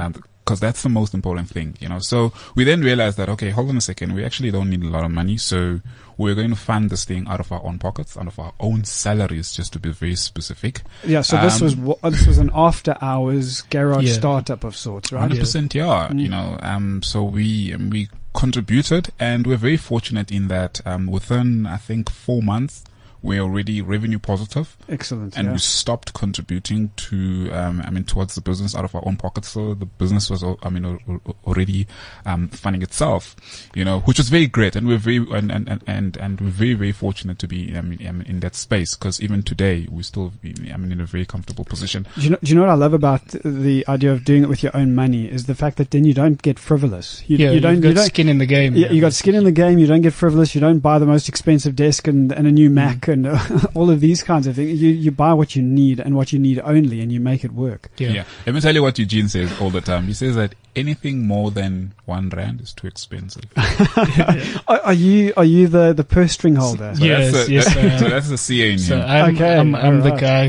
because 0.48 0.60
that's 0.60 0.82
the 0.82 0.88
most 0.88 1.12
important 1.12 1.46
thing. 1.50 1.76
You 1.78 1.90
know, 1.90 1.98
so 1.98 2.32
we 2.54 2.64
then 2.64 2.80
realized 2.80 3.18
that 3.18 3.28
okay, 3.28 3.50
hold 3.50 3.68
on 3.68 3.76
a 3.76 3.82
second, 3.82 4.14
we 4.14 4.24
actually 4.24 4.50
don't 4.50 4.70
need 4.70 4.82
a 4.82 4.88
lot 4.88 5.04
of 5.04 5.10
money, 5.10 5.36
so 5.36 5.80
we're 6.16 6.34
going 6.34 6.48
to 6.50 6.56
fund 6.56 6.88
this 6.88 7.04
thing 7.04 7.28
out 7.28 7.38
of 7.38 7.52
our 7.52 7.62
own 7.64 7.78
pockets, 7.78 8.16
out 8.16 8.26
of 8.26 8.38
our 8.38 8.54
own 8.58 8.84
salaries, 8.84 9.52
just 9.52 9.74
to 9.74 9.78
be 9.78 9.92
very 9.92 10.16
specific. 10.16 10.80
Yeah. 11.04 11.20
So 11.20 11.36
this 11.42 11.60
Um, 11.60 11.84
was 11.84 11.96
this 12.14 12.26
was 12.26 12.38
an 12.38 12.50
after 12.54 12.96
hours 13.02 13.60
garage 13.68 14.06
Yeah. 14.06 14.14
startup 14.14 14.64
of 14.64 14.74
sorts, 14.74 15.12
right? 15.12 15.20
Hundred 15.20 15.40
percent, 15.40 15.74
yeah. 15.74 16.08
Mm. 16.10 16.18
You 16.20 16.28
know, 16.28 16.58
um, 16.62 17.02
so 17.02 17.22
we 17.22 17.74
um, 17.74 17.90
we 17.90 18.08
contributed, 18.32 19.10
and 19.20 19.46
we're 19.46 19.58
very 19.58 19.76
fortunate 19.76 20.32
in 20.32 20.48
that 20.48 20.80
um, 20.86 21.08
within 21.08 21.66
I 21.66 21.76
think 21.76 22.08
four 22.08 22.42
months 22.42 22.84
we're 23.22 23.40
already 23.40 23.82
revenue 23.82 24.18
positive, 24.18 24.76
Excellent. 24.88 25.36
and 25.36 25.46
yeah. 25.46 25.52
we 25.52 25.58
stopped 25.58 26.14
contributing 26.14 26.90
to 26.96 27.50
um, 27.52 27.82
I 27.84 27.90
mean 27.90 28.04
towards 28.04 28.34
the 28.34 28.40
business 28.40 28.74
out 28.74 28.84
of 28.84 28.94
our 28.94 29.06
own 29.06 29.16
pockets. 29.16 29.48
So 29.48 29.74
the 29.74 29.86
business 29.86 30.30
was, 30.30 30.44
I 30.62 30.68
mean 30.70 30.84
al- 30.84 30.98
al- 31.08 31.36
already 31.46 31.86
um, 32.26 32.48
funding 32.48 32.82
itself, 32.82 33.34
you 33.74 33.84
know, 33.84 34.00
which 34.00 34.18
was 34.18 34.28
very 34.28 34.46
great, 34.46 34.76
and 34.76 34.86
we're 34.86 34.98
very 34.98 35.18
and 35.18 35.50
and 35.50 35.68
and 35.68 35.82
and, 35.86 36.16
and 36.16 36.40
we're 36.40 36.48
very 36.50 36.74
very 36.74 36.92
fortunate 36.92 37.38
to 37.40 37.48
be 37.48 37.76
I 37.76 37.80
mean, 37.82 38.00
in 38.00 38.40
that 38.40 38.54
space 38.54 38.94
because 38.94 39.20
even 39.20 39.42
today 39.42 39.86
we 39.90 40.02
still 40.02 40.32
I 40.44 40.76
mean 40.76 40.92
in 40.92 41.00
a 41.00 41.06
very 41.06 41.26
comfortable 41.26 41.64
position. 41.64 42.06
Do 42.14 42.20
you, 42.22 42.30
know, 42.30 42.38
do 42.42 42.48
you 42.50 42.54
know 42.54 42.62
what 42.62 42.70
I 42.70 42.74
love 42.74 42.94
about 42.94 43.26
the 43.44 43.84
idea 43.88 44.12
of 44.12 44.24
doing 44.24 44.42
it 44.44 44.48
with 44.48 44.62
your 44.62 44.76
own 44.76 44.94
money 44.94 45.26
is 45.30 45.46
the 45.46 45.54
fact 45.54 45.76
that 45.78 45.90
then 45.90 46.04
you 46.04 46.14
don't 46.14 46.40
get 46.40 46.58
frivolous. 46.58 47.22
You, 47.26 47.38
yeah, 47.38 47.50
you 47.50 47.60
don't. 47.60 47.76
you've 47.76 47.84
You 47.84 47.90
got 47.94 48.00
don't. 48.00 48.06
skin 48.06 48.28
in 48.28 48.38
the 48.38 48.46
game. 48.46 48.74
Yeah, 48.76 48.90
you 48.90 49.00
got 49.00 49.12
skin 49.12 49.34
in 49.34 49.44
the 49.44 49.52
game. 49.52 49.78
You 49.78 49.86
don't 49.86 50.02
get 50.02 50.12
frivolous. 50.12 50.54
You 50.54 50.60
don't 50.60 50.78
buy 50.80 50.98
the 50.98 51.06
most 51.06 51.28
expensive 51.28 51.74
desk 51.74 52.06
and, 52.06 52.30
and 52.32 52.46
a 52.46 52.52
new 52.52 52.70
Mac 52.70 53.07
and 53.08 53.26
all 53.74 53.90
of 53.90 54.00
these 54.00 54.22
kinds 54.22 54.46
of 54.46 54.54
things. 54.56 54.80
You 54.80 54.90
you 54.90 55.10
buy 55.10 55.32
what 55.34 55.56
you 55.56 55.62
need 55.62 55.98
and 56.00 56.14
what 56.14 56.32
you 56.32 56.38
need 56.38 56.60
only, 56.60 57.00
and 57.00 57.10
you 57.10 57.18
make 57.20 57.44
it 57.44 57.52
work. 57.52 57.90
Yeah. 57.98 58.10
Yeah. 58.10 58.24
Let 58.46 58.54
me 58.54 58.60
tell 58.60 58.74
you 58.74 58.82
what 58.82 58.98
Eugene 58.98 59.28
says 59.28 59.50
all 59.60 59.70
the 59.70 59.80
time. 59.80 60.04
He 60.04 60.12
says 60.14 60.36
that 60.36 60.54
anything 60.76 61.26
more 61.26 61.50
than 61.50 61.94
one 62.04 62.28
rand 62.28 62.60
is 62.60 62.72
too 62.72 62.86
expensive. 62.86 63.44
Are, 64.68 64.80
are 64.80 64.92
you 64.94 65.32
are 65.36 65.44
you 65.44 65.66
the 65.68 65.92
the 65.92 66.04
purse 66.04 66.32
string 66.32 66.54
holder? 66.56 66.94
So 66.94 67.04
Yes, 67.04 67.32
that's 67.32 67.46
the, 67.46 67.52
yes, 67.52 67.74
that- 67.74 67.98
so 68.00 68.08
that's 68.08 68.28
the 68.28 68.38
CA 68.38 68.72
in 68.72 68.78
So 68.78 68.96
him. 68.98 69.02
I'm, 69.08 69.34
Okay, 69.34 69.56
I'm, 69.56 69.74
I'm 69.74 70.00
the 70.00 70.10
alright. 70.12 70.20
guy 70.20 70.48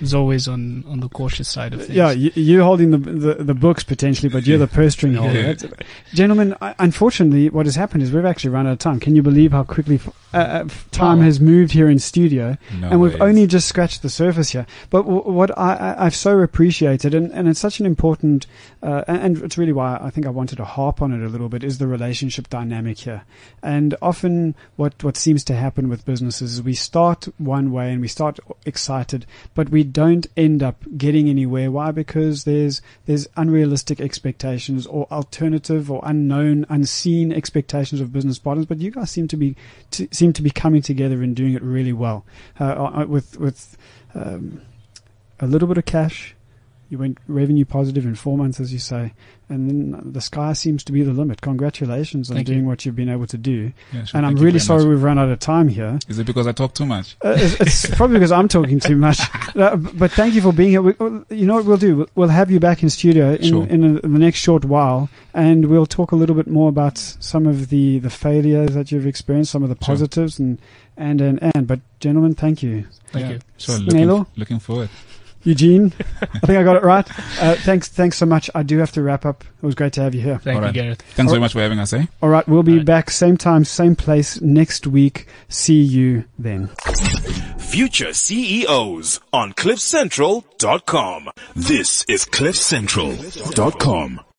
who's 0.00 0.12
always 0.14 0.48
on, 0.48 0.84
on 0.88 0.98
the 1.00 1.08
cautious 1.08 1.48
side 1.48 1.72
of 1.74 1.80
things. 1.84 1.94
Yeah, 1.96 2.10
you, 2.10 2.32
you're 2.34 2.64
holding 2.64 2.90
the, 2.90 2.98
the 2.98 3.34
the 3.44 3.54
books 3.54 3.84
potentially, 3.84 4.28
but 4.28 4.46
you're 4.46 4.58
the 4.58 4.66
purse 4.66 4.94
string 4.94 5.14
holder. 5.14 5.34
Yeah. 5.40 5.52
That's- 5.52 5.86
Gentlemen, 6.12 6.56
I, 6.60 6.74
unfortunately, 6.78 7.48
what 7.50 7.66
has 7.66 7.76
happened 7.76 8.02
is 8.02 8.10
we've 8.10 8.24
actually 8.24 8.50
run 8.50 8.66
out 8.66 8.72
of 8.72 8.78
time. 8.78 8.98
Can 8.98 9.14
you 9.14 9.22
believe 9.22 9.52
how 9.52 9.62
quickly 9.62 9.96
f- 9.96 10.08
uh, 10.34 10.36
uh, 10.36 10.62
f- 10.66 10.90
time 10.90 11.18
Wow. 11.18 11.24
has 11.24 11.38
moved 11.40 11.72
here 11.72 11.88
in 11.88 11.98
studio? 12.00 12.56
No 12.80 12.88
and 12.88 13.00
we've 13.00 13.12
ways. 13.12 13.20
only 13.22 13.46
just 13.46 13.68
scratched 13.68 14.02
the 14.02 14.08
surface 14.10 14.50
here. 14.50 14.66
But 14.90 15.02
w- 15.02 15.22
what 15.22 15.56
I, 15.56 15.74
I, 15.74 16.06
I've 16.06 16.16
so 16.16 16.40
appreciated, 16.40 17.14
and, 17.14 17.30
and 17.32 17.46
it's 17.48 17.60
such 17.60 17.78
an 17.80 17.86
important, 17.86 18.46
uh, 18.82 19.04
and, 19.06 19.18
and 19.36 19.42
it's 19.44 19.56
really 19.58 19.72
why 19.72 19.98
I 20.02 20.10
think 20.10 20.26
I 20.26 20.30
wanted 20.30 20.56
to 20.56 20.64
harp 20.64 21.00
on 21.02 21.12
it 21.12 21.24
a 21.24 21.28
little 21.28 21.48
bit, 21.48 21.62
is 21.62 21.78
the 21.78 21.86
relationship 21.86 22.48
dynamic 22.48 22.98
here. 23.00 23.22
And 23.62 23.94
often, 24.02 24.54
what 24.76 25.02
what 25.04 25.16
seems 25.16 25.44
to 25.44 25.54
happen 25.54 25.88
with 25.88 26.04
businesses 26.06 26.54
is 26.54 26.62
we 26.62 26.74
start 26.74 27.28
one 27.38 27.70
way 27.72 27.92
and 27.92 28.00
we 28.00 28.08
start 28.08 28.38
excited, 28.66 29.26
but 29.54 29.68
we 29.70 29.82
don't 29.92 30.26
end 30.36 30.62
up 30.62 30.84
getting 30.96 31.28
anywhere. 31.28 31.70
Why? 31.70 31.90
Because 31.90 32.44
there's 32.44 32.82
there's 33.06 33.26
unrealistic 33.36 34.00
expectations 34.00 34.86
or 34.86 35.06
alternative 35.10 35.90
or 35.90 36.00
unknown, 36.04 36.66
unseen 36.68 37.32
expectations 37.32 38.00
of 38.00 38.12
business 38.12 38.38
partners. 38.38 38.66
But 38.66 38.78
you 38.78 38.90
guys 38.90 39.10
seem 39.10 39.28
to 39.28 39.36
be 39.36 39.56
to, 39.92 40.08
seem 40.10 40.32
to 40.34 40.42
be 40.42 40.50
coming 40.50 40.82
together 40.82 41.22
and 41.22 41.34
doing 41.34 41.54
it 41.54 41.62
really 41.62 41.92
well 41.92 42.24
uh, 42.58 43.04
with 43.08 43.38
with 43.38 43.76
um, 44.14 44.60
a 45.38 45.46
little 45.46 45.68
bit 45.68 45.78
of 45.78 45.84
cash. 45.84 46.34
You 46.90 46.98
went 46.98 47.18
revenue 47.28 47.64
positive 47.64 48.04
in 48.04 48.16
four 48.16 48.36
months, 48.36 48.58
as 48.60 48.72
you 48.72 48.80
say, 48.80 49.12
and 49.48 49.70
then 49.70 50.12
the 50.12 50.20
sky 50.20 50.52
seems 50.54 50.82
to 50.84 50.92
be 50.92 51.02
the 51.04 51.12
limit. 51.12 51.40
Congratulations 51.40 52.30
on 52.30 52.36
Thank 52.36 52.48
you. 52.48 52.54
doing 52.56 52.66
what 52.66 52.84
you've 52.84 52.96
been 52.96 53.08
able 53.08 53.28
to 53.28 53.38
do. 53.38 53.72
Yeah, 53.92 54.04
sure. 54.04 54.18
And 54.18 54.26
I'm 54.26 54.34
really 54.34 54.58
sorry 54.58 54.80
much. 54.82 54.88
we've 54.90 55.02
run 55.04 55.16
out 55.16 55.28
of 55.28 55.38
time 55.38 55.68
here. 55.68 56.00
Is 56.08 56.18
it 56.18 56.26
because 56.26 56.48
I 56.48 56.52
talk 56.52 56.74
too 56.74 56.84
much? 56.86 57.16
Uh, 57.24 57.36
it's, 57.38 57.60
it's 57.86 57.94
probably 57.96 58.16
because 58.18 58.32
I'm 58.32 58.48
talking 58.48 58.80
too 58.80 58.96
much. 58.96 59.20
Uh, 59.54 59.76
but 59.76 60.10
thank 60.10 60.34
you 60.34 60.42
for 60.42 60.52
being 60.52 60.70
here. 60.70 60.82
We, 60.82 60.94
you 61.30 61.46
know 61.46 61.54
what 61.54 61.64
we'll 61.64 61.76
do? 61.76 61.96
We'll- 61.96 62.08
We'll 62.16 62.28
have 62.28 62.50
you 62.50 62.58
back 62.60 62.82
in 62.82 62.90
studio 62.90 63.34
in, 63.34 63.42
Sure. 63.48 63.66
in, 63.68 63.84
a, 63.84 63.98
in 64.00 64.12
the 64.12 64.18
next 64.18 64.40
short 64.40 64.64
while, 64.64 65.08
and 65.32 65.66
we'll 65.70 65.86
talk 65.86 66.10
a 66.12 66.16
little 66.16 66.34
bit 66.34 66.48
more 66.48 66.68
about 66.68 66.98
some 66.98 67.46
of 67.46 67.68
the, 67.68 67.98
the 68.00 68.10
failures 68.10 68.74
that 68.74 68.90
you've 68.92 69.06
experienced, 69.06 69.52
some 69.52 69.62
of 69.62 69.68
the 69.68 69.76
Sure. 69.76 69.94
positives, 69.94 70.38
and, 70.40 70.58
and, 70.96 71.20
and, 71.20 71.38
and. 71.54 71.66
But, 71.68 71.80
gentlemen, 72.00 72.34
thank 72.34 72.62
you. 72.64 72.84
Thank 73.12 73.26
Yeah. 73.26 73.32
you. 73.34 73.38
Sure. 73.58 73.78
Looking, 73.78 74.26
looking 74.36 74.58
forward. 74.58 74.90
Eugene, 75.42 75.92
I 76.20 76.26
think 76.40 76.58
I 76.58 76.62
got 76.62 76.76
it 76.76 76.82
right. 76.82 77.08
Uh, 77.40 77.54
thanks, 77.56 77.88
thanks 77.88 78.16
so 78.18 78.26
much. 78.26 78.50
I 78.54 78.62
do 78.62 78.78
have 78.78 78.92
to 78.92 79.02
wrap 79.02 79.24
up. 79.24 79.42
It 79.62 79.66
was 79.66 79.74
great 79.74 79.92
to 79.94 80.02
have 80.02 80.14
you 80.14 80.20
here. 80.20 80.38
Thank 80.38 80.56
All 80.56 80.62
right. 80.62 80.74
you, 80.74 80.82
Gareth. 80.82 81.02
Thanks 81.14 81.30
Oh. 81.30 81.32
very 81.34 81.40
much 81.40 81.52
for 81.54 81.60
having 81.60 81.78
us, 81.78 81.92
eh? 81.94 82.04
All 82.22 82.28
right, 82.28 82.46
we'll 82.48 82.62
be 82.62 82.72
All 82.72 82.78
right. 82.78 82.86
back 82.86 83.10
same 83.10 83.36
time, 83.38 83.64
same 83.64 83.96
place 83.96 84.40
next 84.40 84.86
week. 84.86 85.26
See 85.48 85.80
you 85.80 86.24
then. 86.38 86.68
Future 87.58 88.12
CEOs 88.12 89.20
on 89.32 89.52
CliffCentral.com. 89.54 91.28
This 91.56 92.04
is 92.08 92.24
CliffCentral.com. 92.26 94.20